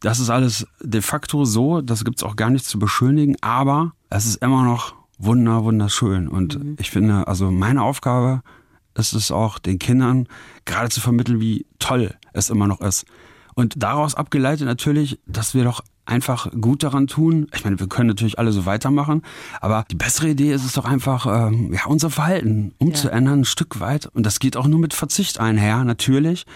Das 0.00 0.18
ist 0.18 0.30
alles 0.30 0.66
de 0.82 1.02
facto 1.02 1.44
so, 1.44 1.82
das 1.82 2.04
gibt's 2.04 2.22
auch 2.22 2.36
gar 2.36 2.50
nicht 2.50 2.64
zu 2.64 2.78
beschönigen, 2.78 3.36
aber 3.42 3.92
es 4.08 4.26
ist 4.26 4.36
immer 4.36 4.64
noch 4.64 4.94
wunder, 5.18 5.62
wunderschön. 5.64 6.26
Und 6.26 6.58
mhm. 6.58 6.76
ich 6.78 6.90
finde, 6.90 7.28
also 7.28 7.50
meine 7.50 7.82
Aufgabe 7.82 8.42
ist 8.94 9.12
es 9.12 9.30
auch, 9.30 9.58
den 9.58 9.78
Kindern 9.78 10.26
gerade 10.64 10.88
zu 10.88 11.00
vermitteln, 11.00 11.40
wie 11.40 11.66
toll 11.78 12.14
es 12.32 12.50
immer 12.50 12.66
noch 12.66 12.80
ist. 12.80 13.04
Und 13.54 13.74
daraus 13.82 14.14
abgeleitet 14.14 14.66
natürlich, 14.66 15.20
dass 15.26 15.54
wir 15.54 15.64
doch 15.64 15.82
einfach 16.06 16.50
gut 16.60 16.82
daran 16.82 17.06
tun. 17.06 17.46
Ich 17.54 17.64
meine, 17.64 17.78
wir 17.78 17.88
können 17.88 18.08
natürlich 18.08 18.38
alle 18.38 18.52
so 18.52 18.66
weitermachen, 18.66 19.22
aber 19.60 19.84
die 19.90 19.96
bessere 19.96 20.30
Idee 20.30 20.52
ist 20.52 20.64
es 20.64 20.72
doch 20.72 20.84
einfach, 20.84 21.26
ähm, 21.26 21.72
ja, 21.72 21.86
unser 21.86 22.10
Verhalten 22.10 22.74
umzuändern, 22.78 23.34
ja. 23.34 23.40
ein 23.42 23.44
Stück 23.44 23.80
weit. 23.80 24.06
Und 24.06 24.26
das 24.26 24.38
geht 24.38 24.56
auch 24.56 24.66
nur 24.66 24.78
mit 24.78 24.94
Verzicht 24.94 25.40
einher, 25.40 25.84
natürlich 25.84 26.46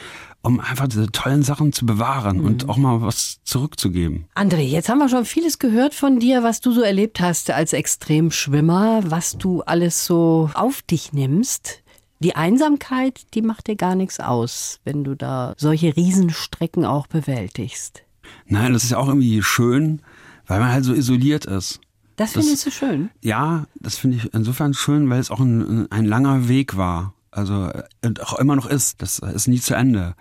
um 0.44 0.60
einfach 0.60 0.86
diese 0.86 1.10
tollen 1.10 1.42
Sachen 1.42 1.72
zu 1.72 1.86
bewahren 1.86 2.38
mhm. 2.38 2.44
und 2.44 2.68
auch 2.68 2.76
mal 2.76 3.00
was 3.00 3.38
zurückzugeben. 3.44 4.26
André, 4.34 4.60
jetzt 4.60 4.90
haben 4.90 4.98
wir 4.98 5.08
schon 5.08 5.24
vieles 5.24 5.58
gehört 5.58 5.94
von 5.94 6.20
dir, 6.20 6.42
was 6.42 6.60
du 6.60 6.70
so 6.70 6.82
erlebt 6.82 7.20
hast 7.20 7.50
als 7.50 7.72
Extremschwimmer, 7.72 9.00
was 9.06 9.38
du 9.38 9.62
alles 9.62 10.04
so 10.04 10.50
auf 10.52 10.82
dich 10.82 11.14
nimmst. 11.14 11.82
Die 12.20 12.36
Einsamkeit, 12.36 13.22
die 13.34 13.42
macht 13.42 13.66
dir 13.68 13.76
gar 13.76 13.94
nichts 13.94 14.20
aus, 14.20 14.80
wenn 14.84 15.02
du 15.02 15.14
da 15.14 15.54
solche 15.56 15.96
Riesenstrecken 15.96 16.84
auch 16.84 17.06
bewältigst. 17.06 18.02
Nein, 18.46 18.72
das 18.72 18.84
ist 18.84 18.90
ja 18.90 18.98
auch 18.98 19.08
irgendwie 19.08 19.42
schön, 19.42 20.02
weil 20.46 20.60
man 20.60 20.70
halt 20.70 20.84
so 20.84 20.94
isoliert 20.94 21.44
ist. 21.44 21.80
Das, 22.16 22.32
das 22.32 22.44
findest 22.44 22.66
du 22.66 22.70
schön? 22.70 23.10
Ja, 23.22 23.66
das 23.74 23.96
finde 23.96 24.18
ich 24.18 24.32
insofern 24.34 24.74
schön, 24.74 25.10
weil 25.10 25.20
es 25.20 25.30
auch 25.30 25.40
ein, 25.40 25.90
ein 25.90 26.04
langer 26.04 26.48
Weg 26.48 26.76
war. 26.76 27.14
Also 27.30 27.70
und 28.04 28.22
auch 28.22 28.38
immer 28.38 28.54
noch 28.54 28.66
ist. 28.66 29.02
Das 29.02 29.18
ist 29.18 29.48
nie 29.48 29.60
zu 29.60 29.74
Ende. 29.74 30.14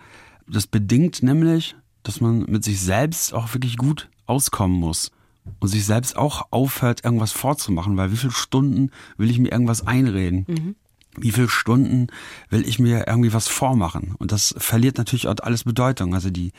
Das 0.48 0.66
bedingt 0.66 1.22
nämlich, 1.22 1.76
dass 2.02 2.22
man 2.22 2.46
mit 2.50 2.64
sich 2.64 2.82
selbst 2.82 3.34
auch 3.34 3.54
wirklich 3.54 3.78
gut 3.78 4.10
auskommen 4.26 4.80
muss 4.80 5.12
und 5.60 5.68
sich 5.68 5.86
selbst 5.86 6.18
auch 6.18 6.48
aufhört, 6.52 7.04
irgendwas 7.04 7.32
vorzumachen, 7.32 7.98
weil 7.98 8.12
wie 8.12 8.18
viele 8.18 8.32
Stunden 8.32 8.92
will 9.18 9.30
ich 9.30 9.40
mir 9.40 9.52
irgendwas 9.52 9.86
einreden? 9.86 10.46
Mhm. 10.48 10.76
Wie 11.16 11.32
viele 11.32 11.50
Stunden 11.50 12.08
will 12.50 12.68
ich 12.68 12.80
mir 12.80 13.08
irgendwie 13.08 13.34
was 13.34 13.48
vormachen? 13.48 14.16
Und 14.18 14.32
das 14.32 14.56
verliert 14.58 14.98
natürlich 14.98 15.28
auch 15.28 15.36
alles 15.44 15.64
Bedeutung. 15.64 16.16
Also 16.16 16.32
die, 16.32 16.52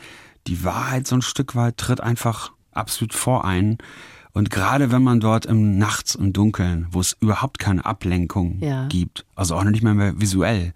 die 0.47 0.63
Wahrheit 0.63 1.07
so 1.07 1.15
ein 1.15 1.21
Stück 1.21 1.55
weit 1.55 1.77
tritt 1.77 2.01
einfach 2.01 2.51
absolut 2.71 3.13
vor 3.13 3.45
ein. 3.45 3.77
Und 4.33 4.49
gerade 4.49 4.91
wenn 4.91 5.01
man 5.01 5.21
dort 5.21 5.45
im 5.45 5.77
Nachts 5.77 6.13
im 6.15 6.33
Dunkeln, 6.33 6.87
wo 6.91 6.99
es 6.99 7.15
überhaupt 7.21 7.57
keine 7.57 7.85
Ablenkung 7.85 8.59
Ja. 8.59 8.87
gibt, 8.87 9.25
also 9.35 9.55
auch 9.55 9.63
nicht 9.63 9.81
mehr, 9.81 9.93
mehr 9.93 10.19
visuell, 10.19 10.73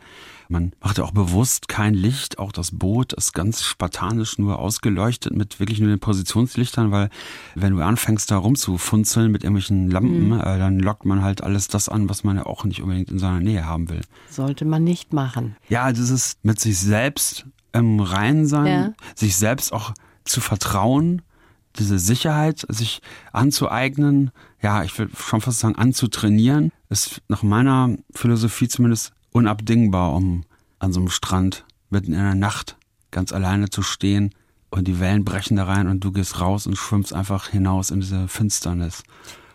man 0.52 0.72
macht 0.82 0.98
ja 0.98 1.04
auch 1.04 1.12
bewusst 1.12 1.68
kein 1.68 1.94
Licht, 1.94 2.40
auch 2.40 2.52
das 2.54 2.72
Boot 2.72 3.14
ist 3.14 3.34
ganz 3.34 3.62
spartanisch 3.62 4.40
nur 4.40 4.58
ausgeleuchtet 4.60 5.36
mit 5.36 5.60
wirklich 5.60 5.80
nur 5.82 5.90
den 5.90 6.00
Positionslichtern, 6.00 6.90
weil 6.90 7.10
wenn 7.54 7.76
du 7.76 7.84
anfängst 7.84 8.32
da 8.32 8.38
rumzufunzeln 8.38 9.30
mit 9.32 9.44
irgendwelchen 9.44 9.92
Lampen, 9.92 10.28
Mhm. 10.30 10.40
äh, 10.40 10.58
dann 10.58 10.80
lockt 10.80 11.06
man 11.06 11.22
halt 11.22 11.44
alles 11.44 11.68
das 11.68 11.90
an, 11.90 12.10
was 12.10 12.24
man 12.24 12.38
ja 12.38 12.46
auch 12.46 12.64
nicht 12.64 12.82
unbedingt 12.82 13.12
in 13.12 13.20
seiner 13.20 13.42
Nähe 13.42 13.66
haben 13.66 13.90
will. 13.90 14.02
Sollte 14.30 14.66
man 14.66 14.84
nicht 14.84 15.14
machen. 15.14 15.56
Ja, 15.68 15.92
dieses 15.92 16.38
mit 16.44 16.60
sich 16.60 16.80
selbst 16.80 17.46
im 17.74 18.00
Reinen 18.00 18.46
sein, 18.46 18.66
Ja. 18.66 18.94
sich 19.16 19.36
selbst 19.38 19.72
auch 19.74 19.94
zu 20.26 20.42
vertrauen, 20.42 21.22
diese 21.78 22.00
Sicherheit 22.00 22.66
sich 22.70 23.02
anzueignen, 23.32 24.32
ja, 24.62 24.84
ich 24.84 24.98
würde 24.98 25.14
schon 25.16 25.42
fast 25.42 25.60
sagen 25.60 25.76
anzutrainieren, 25.76 26.72
ist 26.90 27.22
nach 27.28 27.44
meiner 27.44 27.96
Philosophie 28.14 28.68
zumindest 28.68 29.14
unabdingbar, 29.32 30.14
um 30.16 30.44
an 30.80 30.92
so 30.94 31.00
einem 31.00 31.10
Strand 31.10 31.66
mitten 31.90 32.14
in 32.14 32.20
der 32.20 32.36
Nacht 32.36 32.78
ganz 33.12 33.32
alleine 33.32 33.70
zu 33.70 33.82
stehen 33.82 34.34
und 34.70 34.88
die 34.88 35.00
Wellen 35.00 35.26
brechen 35.26 35.58
da 35.58 35.66
rein 35.66 35.88
und 35.88 36.04
du 36.04 36.12
gehst 36.12 36.40
raus 36.40 36.68
und 36.68 36.76
schwimmst 36.76 37.14
einfach 37.14 37.48
hinaus 37.50 37.90
in 37.92 38.02
diese 38.02 38.28
Finsternis. 38.28 39.04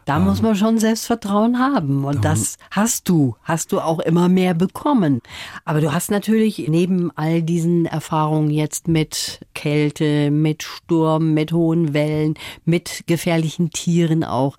Da 0.05 0.19
muss 0.19 0.43
man 0.43 0.55
schon 0.55 0.79
Selbstvertrauen 0.79 1.59
haben. 1.59 2.05
Und 2.05 2.25
das 2.25 2.59
hast 2.71 3.09
du, 3.09 3.37
hast 3.43 3.73
du 3.73 3.81
auch 3.81 4.01
immer 4.01 4.29
mehr 4.29 4.55
bekommen. 4.55 5.21
Aber 5.65 5.81
du 5.81 5.93
hast 5.93 6.11
natürlich 6.11 6.67
neben 6.69 7.11
all 7.17 7.43
diesen 7.43 7.87
Erfahrungen 7.87 8.51
jetzt 8.51 8.89
mit 8.89 9.41
Kälte, 9.55 10.31
mit 10.31 10.63
Sturm, 10.63 11.33
mit 11.33 11.53
hohen 11.53 11.95
Wellen, 11.95 12.35
mit 12.65 13.05
gefährlichen 13.07 13.71
Tieren 13.71 14.25
auch, 14.25 14.57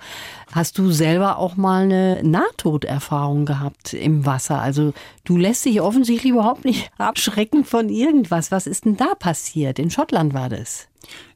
hast 0.52 0.78
du 0.78 0.92
selber 0.92 1.38
auch 1.38 1.58
mal 1.58 1.84
eine 1.84 2.22
Nahtoderfahrung 2.24 3.46
gehabt 3.46 3.94
im 3.94 4.26
Wasser. 4.26 4.62
Also 4.62 4.94
du 5.26 5.38
lässt 5.38 5.66
dich 5.66 5.82
offensichtlich 5.82 6.32
überhaupt 6.32 6.66
nicht 6.66 6.90
abschrecken 6.98 7.66
von 7.66 7.90
irgendwas. 7.90 8.52
Was 8.52 8.66
ist 8.66 8.86
denn 8.86 8.98
da 8.98 9.14
passiert? 9.16 9.80
In 9.80 9.92
Schottland 9.92 10.34
war 10.34 10.50
das. 10.50 10.88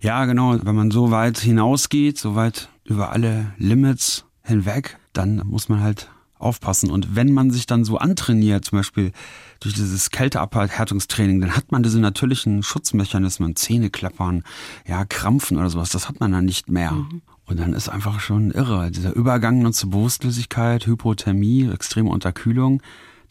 Ja, 0.02 0.26
genau. 0.26 0.58
Wenn 0.64 0.76
man 0.76 0.90
so 0.90 1.12
weit 1.12 1.38
hinausgeht, 1.38 2.18
so 2.18 2.36
weit 2.36 2.70
über 2.90 3.12
alle 3.12 3.54
Limits 3.58 4.26
hinweg, 4.44 4.98
dann 5.14 5.38
muss 5.46 5.70
man 5.70 5.82
halt 5.82 6.10
aufpassen. 6.40 6.90
Und 6.90 7.16
wenn 7.16 7.32
man 7.32 7.52
sich 7.52 7.66
dann 7.66 7.84
so 7.84 7.98
antrainiert, 7.98 8.66
zum 8.66 8.80
Beispiel 8.80 9.12
durch 9.60 9.76
dieses 9.76 10.10
Kälteabhärtungstraining, 10.10 11.42
dann 11.42 11.56
hat 11.56 11.72
man 11.72 11.84
diese 11.84 12.00
natürlichen 12.00 12.64
Schutzmechanismen, 12.64 13.56
Zähne 13.56 13.90
klappern, 13.90 14.44
ja, 14.88 15.06
Krampfen 15.06 15.58
oder 15.58 15.70
sowas, 15.70 15.90
das 15.90 16.08
hat 16.08 16.20
man 16.20 16.32
dann 16.32 16.46
nicht 16.46 16.70
mehr. 16.70 16.92
Und 17.46 17.60
dann 17.60 17.74
ist 17.74 17.90
einfach 17.90 18.20
schon 18.20 18.52
irre. 18.52 18.92
Dieser 18.92 19.16
Übergang 19.16 19.72
zur 19.74 19.90
Bewusstlosigkeit, 19.90 20.86
Hypothermie, 20.86 21.70
extreme 21.72 22.10
Unterkühlung. 22.10 22.82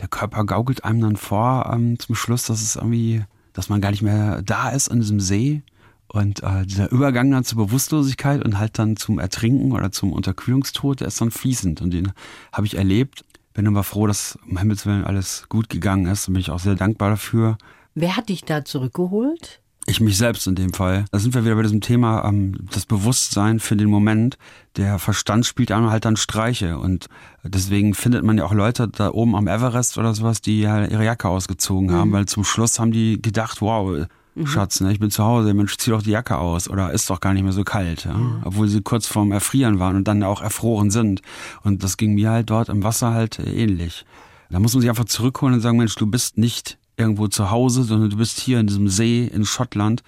Der 0.00 0.08
Körper 0.08 0.44
gaukelt 0.44 0.84
einem 0.84 1.00
dann 1.00 1.16
vor 1.16 1.70
ähm, 1.72 1.98
zum 1.98 2.14
Schluss, 2.14 2.44
dass 2.44 2.62
es 2.62 2.76
irgendwie, 2.76 3.24
dass 3.52 3.68
man 3.68 3.80
gar 3.80 3.90
nicht 3.90 4.02
mehr 4.02 4.42
da 4.42 4.70
ist 4.70 4.88
in 4.88 5.00
diesem 5.00 5.20
See. 5.20 5.62
Und 6.08 6.42
äh, 6.42 6.64
dieser 6.64 6.90
Übergang 6.90 7.30
dann 7.30 7.44
zur 7.44 7.58
Bewusstlosigkeit 7.58 8.42
und 8.44 8.58
halt 8.58 8.78
dann 8.78 8.96
zum 8.96 9.18
Ertrinken 9.18 9.72
oder 9.72 9.92
zum 9.92 10.12
Unterkühlungstod, 10.12 11.00
der 11.00 11.08
ist 11.08 11.20
dann 11.20 11.30
fließend. 11.30 11.82
Und 11.82 11.92
den 11.92 12.12
habe 12.52 12.66
ich 12.66 12.76
erlebt. 12.76 13.24
Bin 13.52 13.66
aber 13.66 13.82
froh, 13.82 14.06
dass 14.06 14.38
um 14.48 14.56
Himmels 14.56 14.86
Willen 14.86 15.04
alles 15.04 15.46
gut 15.48 15.68
gegangen 15.68 16.06
ist. 16.06 16.28
Und 16.28 16.34
bin 16.34 16.40
ich 16.40 16.50
auch 16.50 16.60
sehr 16.60 16.76
dankbar 16.76 17.10
dafür. 17.10 17.58
Wer 17.94 18.16
hat 18.16 18.28
dich 18.30 18.44
da 18.44 18.64
zurückgeholt? 18.64 19.60
Ich 19.86 20.00
mich 20.00 20.18
selbst 20.18 20.46
in 20.46 20.54
dem 20.54 20.74
Fall. 20.74 21.06
Da 21.12 21.18
sind 21.18 21.34
wir 21.34 21.44
wieder 21.44 21.54
bei 21.54 21.62
diesem 21.62 21.80
Thema, 21.80 22.24
ähm, 22.26 22.66
das 22.72 22.84
Bewusstsein 22.84 23.58
für 23.58 23.74
den 23.74 23.88
Moment. 23.88 24.36
Der 24.76 24.98
Verstand 24.98 25.46
spielt 25.46 25.72
einem 25.72 25.90
halt 25.90 26.04
dann 26.04 26.16
Streiche. 26.16 26.78
Und 26.78 27.08
deswegen 27.42 27.94
findet 27.94 28.22
man 28.22 28.36
ja 28.36 28.44
auch 28.44 28.52
Leute 28.52 28.88
da 28.88 29.10
oben 29.10 29.34
am 29.34 29.46
Everest 29.46 29.96
oder 29.96 30.14
sowas, 30.14 30.42
die 30.42 30.60
ja 30.60 30.84
ihre 30.84 31.04
Jacke 31.04 31.28
ausgezogen 31.28 31.90
haben, 31.90 32.12
weil 32.12 32.26
zum 32.26 32.44
Schluss 32.44 32.78
haben 32.78 32.92
die 32.92 33.20
gedacht, 33.20 33.62
wow, 33.62 34.06
Schatz, 34.46 34.80
ne, 34.80 34.92
ich 34.92 35.00
bin 35.00 35.10
zu 35.10 35.24
Hause, 35.24 35.54
Mensch, 35.54 35.76
zieh 35.76 35.90
doch 35.90 36.02
die 36.02 36.10
Jacke 36.10 36.38
aus 36.38 36.68
oder 36.68 36.92
ist 36.92 37.10
doch 37.10 37.20
gar 37.20 37.34
nicht 37.34 37.42
mehr 37.42 37.52
so 37.52 37.64
kalt, 37.64 38.04
ja? 38.04 38.14
obwohl 38.44 38.68
sie 38.68 38.82
kurz 38.82 39.06
vorm 39.06 39.32
Erfrieren 39.32 39.78
waren 39.78 39.96
und 39.96 40.08
dann 40.08 40.22
auch 40.22 40.42
erfroren 40.42 40.90
sind. 40.90 41.22
Und 41.62 41.82
das 41.82 41.96
ging 41.96 42.14
mir 42.14 42.30
halt 42.30 42.50
dort 42.50 42.68
im 42.68 42.82
Wasser 42.82 43.12
halt 43.12 43.38
äh, 43.38 43.50
ähnlich. 43.50 44.04
Da 44.50 44.60
muss 44.60 44.74
man 44.74 44.80
sich 44.80 44.90
einfach 44.90 45.04
zurückholen 45.04 45.54
und 45.54 45.60
sagen, 45.60 45.76
Mensch, 45.76 45.94
du 45.94 46.06
bist 46.06 46.38
nicht 46.38 46.78
irgendwo 46.96 47.28
zu 47.28 47.50
Hause, 47.50 47.82
sondern 47.84 48.10
du 48.10 48.16
bist 48.16 48.40
hier 48.40 48.60
in 48.60 48.66
diesem 48.66 48.88
See 48.88 49.24
in 49.26 49.44
Schottland. 49.44 50.02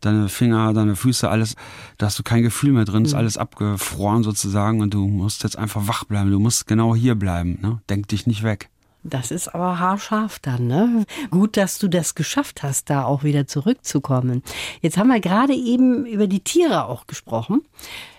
Deine 0.00 0.28
Finger, 0.28 0.74
deine 0.74 0.96
Füße, 0.96 1.30
alles, 1.30 1.54
da 1.96 2.06
hast 2.06 2.18
du 2.18 2.22
kein 2.22 2.42
Gefühl 2.42 2.72
mehr 2.72 2.84
drin, 2.84 3.06
ist 3.06 3.14
alles 3.14 3.38
abgefroren 3.38 4.22
sozusagen 4.22 4.82
und 4.82 4.92
du 4.92 5.06
musst 5.06 5.44
jetzt 5.44 5.56
einfach 5.56 5.88
wach 5.88 6.04
bleiben. 6.04 6.30
Du 6.30 6.40
musst 6.40 6.66
genau 6.66 6.94
hier 6.94 7.14
bleiben, 7.14 7.58
ne? 7.62 7.80
Denk 7.88 8.08
dich 8.08 8.26
nicht 8.26 8.42
weg. 8.42 8.68
Das 9.04 9.30
ist 9.30 9.54
aber 9.54 9.78
haarscharf 9.78 10.38
dann, 10.38 10.66
ne? 10.66 11.04
Gut, 11.30 11.58
dass 11.58 11.78
du 11.78 11.88
das 11.88 12.14
geschafft 12.14 12.62
hast, 12.62 12.88
da 12.88 13.04
auch 13.04 13.22
wieder 13.22 13.46
zurückzukommen. 13.46 14.42
Jetzt 14.80 14.96
haben 14.96 15.08
wir 15.08 15.20
gerade 15.20 15.52
eben 15.52 16.06
über 16.06 16.26
die 16.26 16.40
Tiere 16.40 16.86
auch 16.86 17.06
gesprochen. 17.06 17.60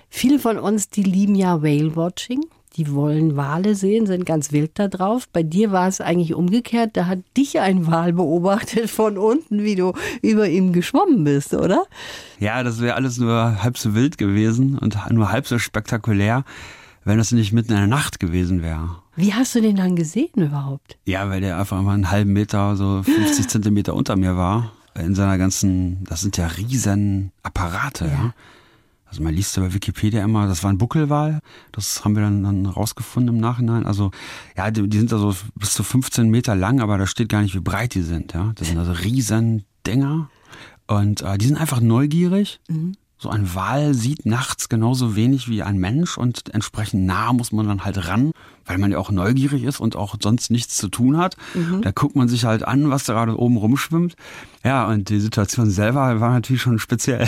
Viele 0.09 0.37
von 0.37 0.59
uns, 0.59 0.89
die 0.89 1.03
lieben 1.03 1.33
ja 1.33 1.63
Whale-Watching. 1.63 2.45
Die 2.75 2.91
wollen 2.91 3.35
Wale 3.35 3.73
sehen, 3.73 4.05
sind 4.05 4.25
ganz 4.25 4.51
wild 4.51 4.71
da 4.75 4.87
drauf. 4.87 5.27
Bei 5.31 5.43
dir 5.43 5.71
war 5.71 5.87
es 5.87 6.01
eigentlich 6.01 6.35
umgekehrt. 6.35 6.91
Da 6.93 7.07
hat 7.07 7.19
dich 7.35 7.59
ein 7.59 7.87
Wal 7.87 8.13
beobachtet 8.13 8.89
von 8.89 9.17
unten, 9.17 9.63
wie 9.63 9.75
du 9.75 9.93
über 10.21 10.47
ihm 10.47 10.71
geschwommen 10.71 11.23
bist, 11.23 11.53
oder? 11.53 11.85
Ja, 12.39 12.61
das 12.63 12.81
wäre 12.81 12.95
alles 12.95 13.17
nur 13.17 13.63
halb 13.63 13.77
so 13.77 13.95
wild 13.95 14.17
gewesen 14.17 14.77
und 14.77 14.97
nur 15.09 15.31
halb 15.31 15.47
so 15.47 15.57
spektakulär, 15.57 16.43
wenn 17.05 17.17
das 17.17 17.31
nicht 17.31 17.53
mitten 17.53 17.71
in 17.71 17.77
der 17.77 17.87
Nacht 17.87 18.19
gewesen 18.19 18.61
wäre. 18.61 18.97
Wie 19.15 19.33
hast 19.33 19.55
du 19.55 19.61
den 19.61 19.77
dann 19.77 19.95
gesehen 19.95 20.33
überhaupt? 20.35 20.97
Ja, 21.05 21.29
weil 21.29 21.39
der 21.39 21.57
einfach 21.57 21.81
mal 21.81 21.93
einen 21.93 22.11
halben 22.11 22.33
Meter, 22.33 22.75
so 22.75 23.01
50 23.03 23.47
Zentimeter 23.47 23.93
unter 23.93 24.17
mir 24.17 24.35
war. 24.35 24.73
In 24.95 25.15
seiner 25.15 25.37
ganzen, 25.37 26.03
das 26.05 26.21
sind 26.21 26.37
ja 26.37 26.47
riesen 26.47 27.31
Apparate, 27.43 28.05
ja. 28.05 28.33
Also 29.05 29.21
man 29.21 29.33
liest 29.33 29.55
ja 29.55 29.63
bei 29.63 29.73
Wikipedia 29.73 30.23
immer, 30.23 30.47
das 30.47 30.63
war 30.63 30.71
ein 30.71 30.77
Buckelwal. 30.77 31.39
Das 31.71 32.03
haben 32.03 32.15
wir 32.15 32.23
dann, 32.23 32.43
dann 32.43 32.65
rausgefunden 32.65 33.35
im 33.35 33.41
Nachhinein. 33.41 33.85
Also 33.85 34.11
ja, 34.57 34.71
die, 34.71 34.89
die 34.89 34.97
sind 34.97 35.13
also 35.13 35.35
bis 35.55 35.73
zu 35.73 35.83
15 35.83 36.27
Meter 36.27 36.55
lang, 36.55 36.81
aber 36.81 36.97
da 36.97 37.07
steht 37.07 37.29
gar 37.29 37.41
nicht, 37.41 37.55
wie 37.55 37.59
breit 37.59 37.93
die 37.93 38.01
sind. 38.01 38.33
Ja, 38.33 38.51
das 38.55 38.67
sind 38.67 38.77
also 38.77 38.91
riesen 38.93 39.63
Dinger 39.85 40.29
und 40.87 41.21
äh, 41.21 41.37
die 41.37 41.45
sind 41.45 41.57
einfach 41.57 41.81
neugierig. 41.81 42.59
So 43.17 43.29
ein 43.29 43.55
Wal 43.55 43.93
sieht 43.93 44.25
nachts 44.25 44.67
genauso 44.67 45.15
wenig 45.15 45.47
wie 45.47 45.63
ein 45.63 45.77
Mensch 45.77 46.17
und 46.17 46.53
entsprechend 46.53 47.05
nah 47.05 47.31
muss 47.31 47.51
man 47.51 47.67
dann 47.67 47.85
halt 47.85 48.07
ran, 48.07 48.31
weil 48.65 48.77
man 48.77 48.91
ja 48.91 48.97
auch 48.97 49.09
neugierig 49.09 49.63
ist 49.63 49.79
und 49.79 49.95
auch 49.95 50.15
sonst 50.21 50.51
nichts 50.51 50.75
zu 50.77 50.89
tun 50.89 51.17
hat. 51.17 51.37
Da 51.81 51.91
guckt 51.91 52.15
man 52.15 52.27
sich 52.27 52.43
halt 52.45 52.67
an, 52.67 52.89
was 52.89 53.05
da 53.05 53.13
gerade 53.13 53.39
oben 53.39 53.57
rumschwimmt. 53.57 54.15
Ja, 54.63 54.85
und 54.87 55.09
die 55.09 55.19
Situation 55.19 55.69
selber 55.69 56.19
war 56.19 56.31
natürlich 56.31 56.61
schon 56.61 56.77
speziell. 56.77 57.27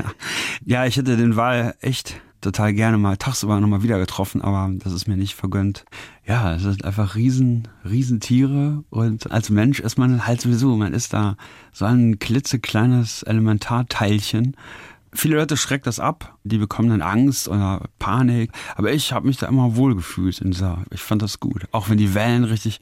ja, 0.64 0.86
ich 0.86 0.96
hätte 0.96 1.16
den 1.16 1.36
Wal 1.36 1.74
echt 1.80 2.20
total 2.40 2.72
gerne 2.72 2.98
mal 2.98 3.16
tagsüber 3.16 3.60
nochmal 3.60 3.82
wieder 3.82 3.98
getroffen, 3.98 4.42
aber 4.42 4.70
das 4.78 4.92
ist 4.92 5.08
mir 5.08 5.16
nicht 5.16 5.34
vergönnt. 5.34 5.84
Ja, 6.26 6.54
es 6.54 6.62
sind 6.62 6.84
einfach 6.84 7.16
riesen, 7.16 7.68
riesen 7.84 8.20
Tiere 8.20 8.84
und 8.90 9.30
als 9.30 9.50
Mensch 9.50 9.80
ist 9.80 9.98
man 9.98 10.26
halt 10.26 10.40
sowieso, 10.40 10.76
man 10.76 10.94
ist 10.94 11.12
da 11.12 11.36
so 11.72 11.84
ein 11.84 12.18
klitzekleines 12.18 13.24
Elementarteilchen. 13.24 14.56
Viele 15.12 15.36
Leute 15.36 15.56
schreckt 15.56 15.86
das 15.86 16.00
ab, 16.00 16.36
die 16.44 16.58
bekommen 16.58 16.90
dann 16.90 17.02
Angst 17.02 17.48
oder 17.48 17.82
Panik, 17.98 18.50
aber 18.76 18.92
ich 18.92 19.12
habe 19.12 19.26
mich 19.26 19.38
da 19.38 19.46
immer 19.46 19.76
wohl 19.76 19.94
gefühlt 19.94 20.40
in 20.40 20.50
dieser, 20.50 20.84
ich 20.90 21.02
fand 21.02 21.22
das 21.22 21.40
gut. 21.40 21.64
Auch 21.72 21.88
wenn 21.88 21.98
die 21.98 22.14
Wellen 22.14 22.44
richtig, 22.44 22.80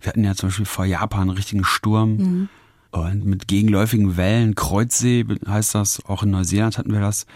wir 0.00 0.08
hatten 0.08 0.24
ja 0.24 0.34
zum 0.34 0.48
Beispiel 0.48 0.66
vor 0.66 0.84
Japan 0.84 1.22
einen 1.22 1.30
richtigen 1.30 1.64
Sturm 1.64 2.48
und 2.90 3.24
mit 3.24 3.48
gegenläufigen 3.48 4.16
Wellen, 4.16 4.54
Kreuzsee 4.54 5.24
heißt 5.46 5.74
das, 5.74 6.04
auch 6.06 6.22
in 6.22 6.30
Neuseeland 6.30 6.78
hatten 6.78 6.92
wir 6.92 7.00
das, 7.00 7.26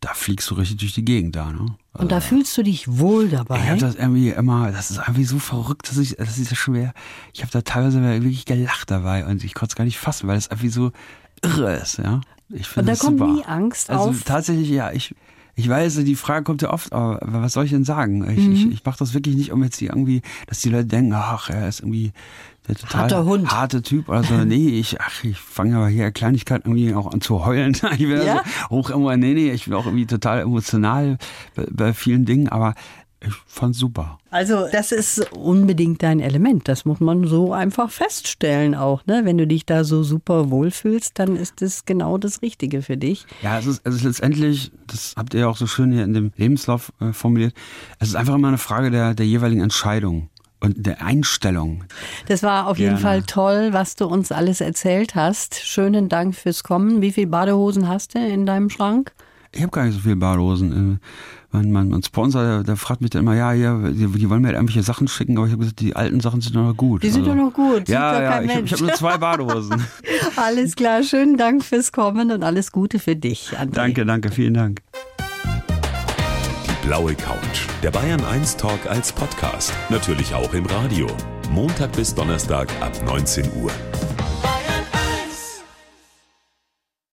da 0.00 0.14
fliegst 0.14 0.50
du 0.50 0.54
richtig 0.54 0.78
durch 0.78 0.94
die 0.94 1.04
Gegend 1.04 1.36
da, 1.36 1.52
ne? 1.52 1.66
Und 1.92 2.10
da 2.10 2.20
fühlst 2.20 2.56
du 2.56 2.62
dich 2.62 2.86
wohl 2.98 3.28
dabei. 3.28 3.58
Ich 3.58 3.68
habe 3.68 3.80
das 3.80 3.96
irgendwie 3.96 4.30
immer, 4.30 4.70
das 4.70 4.90
ist 4.90 4.98
irgendwie 4.98 5.24
so 5.24 5.38
verrückt, 5.38 5.90
dass 5.90 5.98
ich, 5.98 6.16
das 6.16 6.38
ist 6.38 6.50
ja 6.50 6.56
schwer. 6.56 6.94
Ich 7.34 7.42
habe 7.42 7.52
da 7.52 7.60
teilweise 7.62 8.00
wirklich 8.00 8.46
gelacht 8.46 8.90
dabei 8.90 9.26
und 9.26 9.44
ich 9.44 9.54
konnte 9.54 9.72
es 9.72 9.76
gar 9.76 9.84
nicht 9.84 9.98
fassen, 9.98 10.28
weil 10.28 10.38
es 10.38 10.46
irgendwie 10.46 10.68
so 10.68 10.92
irre 11.42 11.74
ist, 11.74 11.98
ja. 11.98 12.20
Ich 12.52 12.60
Und 12.60 12.64
finde 12.66 12.86
da 12.86 12.92
das 12.92 12.98
kommt 13.00 13.18
super. 13.20 13.32
nie 13.32 13.44
Angst 13.44 13.90
also 13.90 14.10
auf. 14.10 14.22
tatsächlich, 14.24 14.68
ja, 14.70 14.90
ich, 14.92 15.14
ich 15.54 15.68
weiß, 15.68 15.96
die 16.04 16.14
Frage 16.16 16.44
kommt 16.44 16.62
ja 16.62 16.70
oft, 16.72 16.92
aber 16.92 17.18
was 17.22 17.52
soll 17.52 17.64
ich 17.64 17.70
denn 17.70 17.84
sagen? 17.84 18.28
Ich, 18.30 18.46
Mhm. 18.46 18.52
ich, 18.52 18.66
ich 18.72 18.84
mache 18.84 18.98
das 18.98 19.14
wirklich 19.14 19.36
nicht, 19.36 19.52
um 19.52 19.62
jetzt 19.62 19.78
hier 19.78 19.90
irgendwie, 19.90 20.22
dass 20.46 20.60
die 20.60 20.68
Leute 20.70 20.86
denken, 20.86 21.12
ach, 21.14 21.50
er 21.50 21.68
ist 21.68 21.80
irgendwie 21.80 22.12
der 22.68 22.74
total 22.76 23.02
Harter 23.02 23.24
Hund. 23.24 23.50
harte 23.50 23.82
Typ 23.82 24.08
oder 24.08 24.22
so. 24.24 24.34
nee, 24.44 24.68
ich, 24.80 25.00
ach, 25.00 25.22
ich 25.24 25.38
fange 25.38 25.76
aber 25.76 25.88
hier 25.88 26.10
Kleinigkeit 26.12 26.62
irgendwie 26.64 26.94
auch 26.94 27.12
an 27.12 27.20
zu 27.20 27.44
heulen. 27.44 27.76
Ich 27.92 27.98
bin 27.98 28.10
Ja? 28.22 28.42
so 28.68 28.76
hoch 28.76 28.90
immer, 28.90 29.16
nee, 29.16 29.34
nee, 29.34 29.50
ich 29.52 29.64
bin 29.66 29.74
auch 29.74 29.86
irgendwie 29.86 30.06
total 30.06 30.40
emotional 30.40 31.18
bei, 31.54 31.66
bei 31.70 31.92
vielen 31.94 32.24
Dingen, 32.24 32.48
aber 32.48 32.74
Ich 33.22 33.34
fand's 33.46 33.78
super. 33.78 34.18
Also, 34.30 34.66
das 34.72 34.92
ist 34.92 35.30
unbedingt 35.32 36.02
dein 36.02 36.20
Element. 36.20 36.68
Das 36.68 36.86
muss 36.86 37.00
man 37.00 37.26
so 37.26 37.52
einfach 37.52 37.90
feststellen 37.90 38.74
auch. 38.74 39.04
Ne? 39.04 39.22
Wenn 39.24 39.36
du 39.36 39.46
dich 39.46 39.66
da 39.66 39.84
so 39.84 40.02
super 40.02 40.50
wohlfühlst, 40.50 41.18
dann 41.18 41.36
ist 41.36 41.60
das 41.60 41.84
genau 41.84 42.16
das 42.16 42.40
Richtige 42.40 42.80
für 42.80 42.96
dich. 42.96 43.26
Ja, 43.42 43.58
es 43.58 43.66
ist, 43.66 43.82
es 43.84 43.96
ist 43.96 44.04
letztendlich, 44.04 44.72
das 44.86 45.14
habt 45.16 45.34
ihr 45.34 45.40
ja 45.40 45.48
auch 45.48 45.58
so 45.58 45.66
schön 45.66 45.92
hier 45.92 46.04
in 46.04 46.14
dem 46.14 46.32
Lebenslauf 46.36 46.92
äh, 47.00 47.12
formuliert, 47.12 47.52
es 47.98 48.08
ist 48.08 48.14
einfach 48.14 48.34
immer 48.34 48.48
eine 48.48 48.58
Frage 48.58 48.90
der, 48.90 49.12
der 49.12 49.26
jeweiligen 49.26 49.60
Entscheidung 49.60 50.30
und 50.60 50.86
der 50.86 51.02
Einstellung. 51.04 51.84
Das 52.26 52.42
war 52.42 52.68
auf 52.68 52.78
jeden 52.78 52.98
Fall 52.98 53.22
toll, 53.22 53.72
was 53.72 53.96
du 53.96 54.06
uns 54.06 54.30
alles 54.32 54.60
erzählt 54.60 55.14
hast. 55.14 55.56
Schönen 55.56 56.08
Dank 56.08 56.34
fürs 56.34 56.62
Kommen. 56.62 57.02
Wie 57.02 57.12
viele 57.12 57.26
Badehosen 57.26 57.88
hast 57.88 58.14
du 58.14 58.18
in 58.18 58.46
deinem 58.46 58.70
Schrank? 58.70 59.12
Ich 59.52 59.62
habe 59.62 59.72
gar 59.72 59.84
nicht 59.84 59.94
so 59.94 60.00
viele 60.00 60.16
Badehosen. 60.16 61.00
Mein, 61.52 61.72
mein, 61.72 61.88
mein 61.88 62.02
Sponsor, 62.02 62.42
der, 62.42 62.62
der, 62.62 62.76
fragt 62.76 63.00
mich 63.00 63.10
dann 63.10 63.22
immer, 63.22 63.34
ja, 63.34 63.52
ja, 63.52 63.76
die, 63.76 64.06
die 64.06 64.30
wollen 64.30 64.40
mir 64.40 64.48
halt 64.48 64.56
irgendwelche 64.56 64.84
Sachen 64.84 65.08
schicken, 65.08 65.36
aber 65.36 65.46
ich 65.46 65.52
habe 65.52 65.60
gesagt, 65.60 65.80
die 65.80 65.96
alten 65.96 66.20
Sachen 66.20 66.40
sind 66.40 66.54
doch 66.54 66.62
noch 66.62 66.76
gut. 66.76 67.02
Die 67.02 67.10
sind 67.10 67.22
also, 67.22 67.34
doch 67.34 67.42
noch 67.42 67.52
gut. 67.52 67.88
Ja, 67.88 68.22
ja, 68.22 68.42
ich 68.42 68.54
habe 68.54 68.66
hab 68.66 68.80
nur 68.80 68.92
zwei 68.94 69.18
Badehosen. 69.18 69.84
alles 70.36 70.76
klar, 70.76 71.02
schönen 71.02 71.36
Dank 71.36 71.64
fürs 71.64 71.90
Kommen 71.90 72.30
und 72.30 72.44
alles 72.44 72.70
Gute 72.70 73.00
für 73.00 73.16
dich, 73.16 73.58
André. 73.58 73.74
Danke, 73.74 74.06
danke, 74.06 74.30
vielen 74.30 74.54
Dank. 74.54 74.80
Die 76.66 76.86
blaue 76.86 77.14
Couch, 77.16 77.66
der 77.82 77.90
Bayern 77.90 78.24
1 78.24 78.56
Talk 78.56 78.86
als 78.88 79.12
Podcast, 79.12 79.72
natürlich 79.88 80.32
auch 80.32 80.54
im 80.54 80.66
Radio. 80.66 81.08
Montag 81.50 81.90
bis 81.92 82.14
Donnerstag 82.14 82.68
ab 82.80 82.92
19 83.04 83.44
Uhr. 83.60 83.72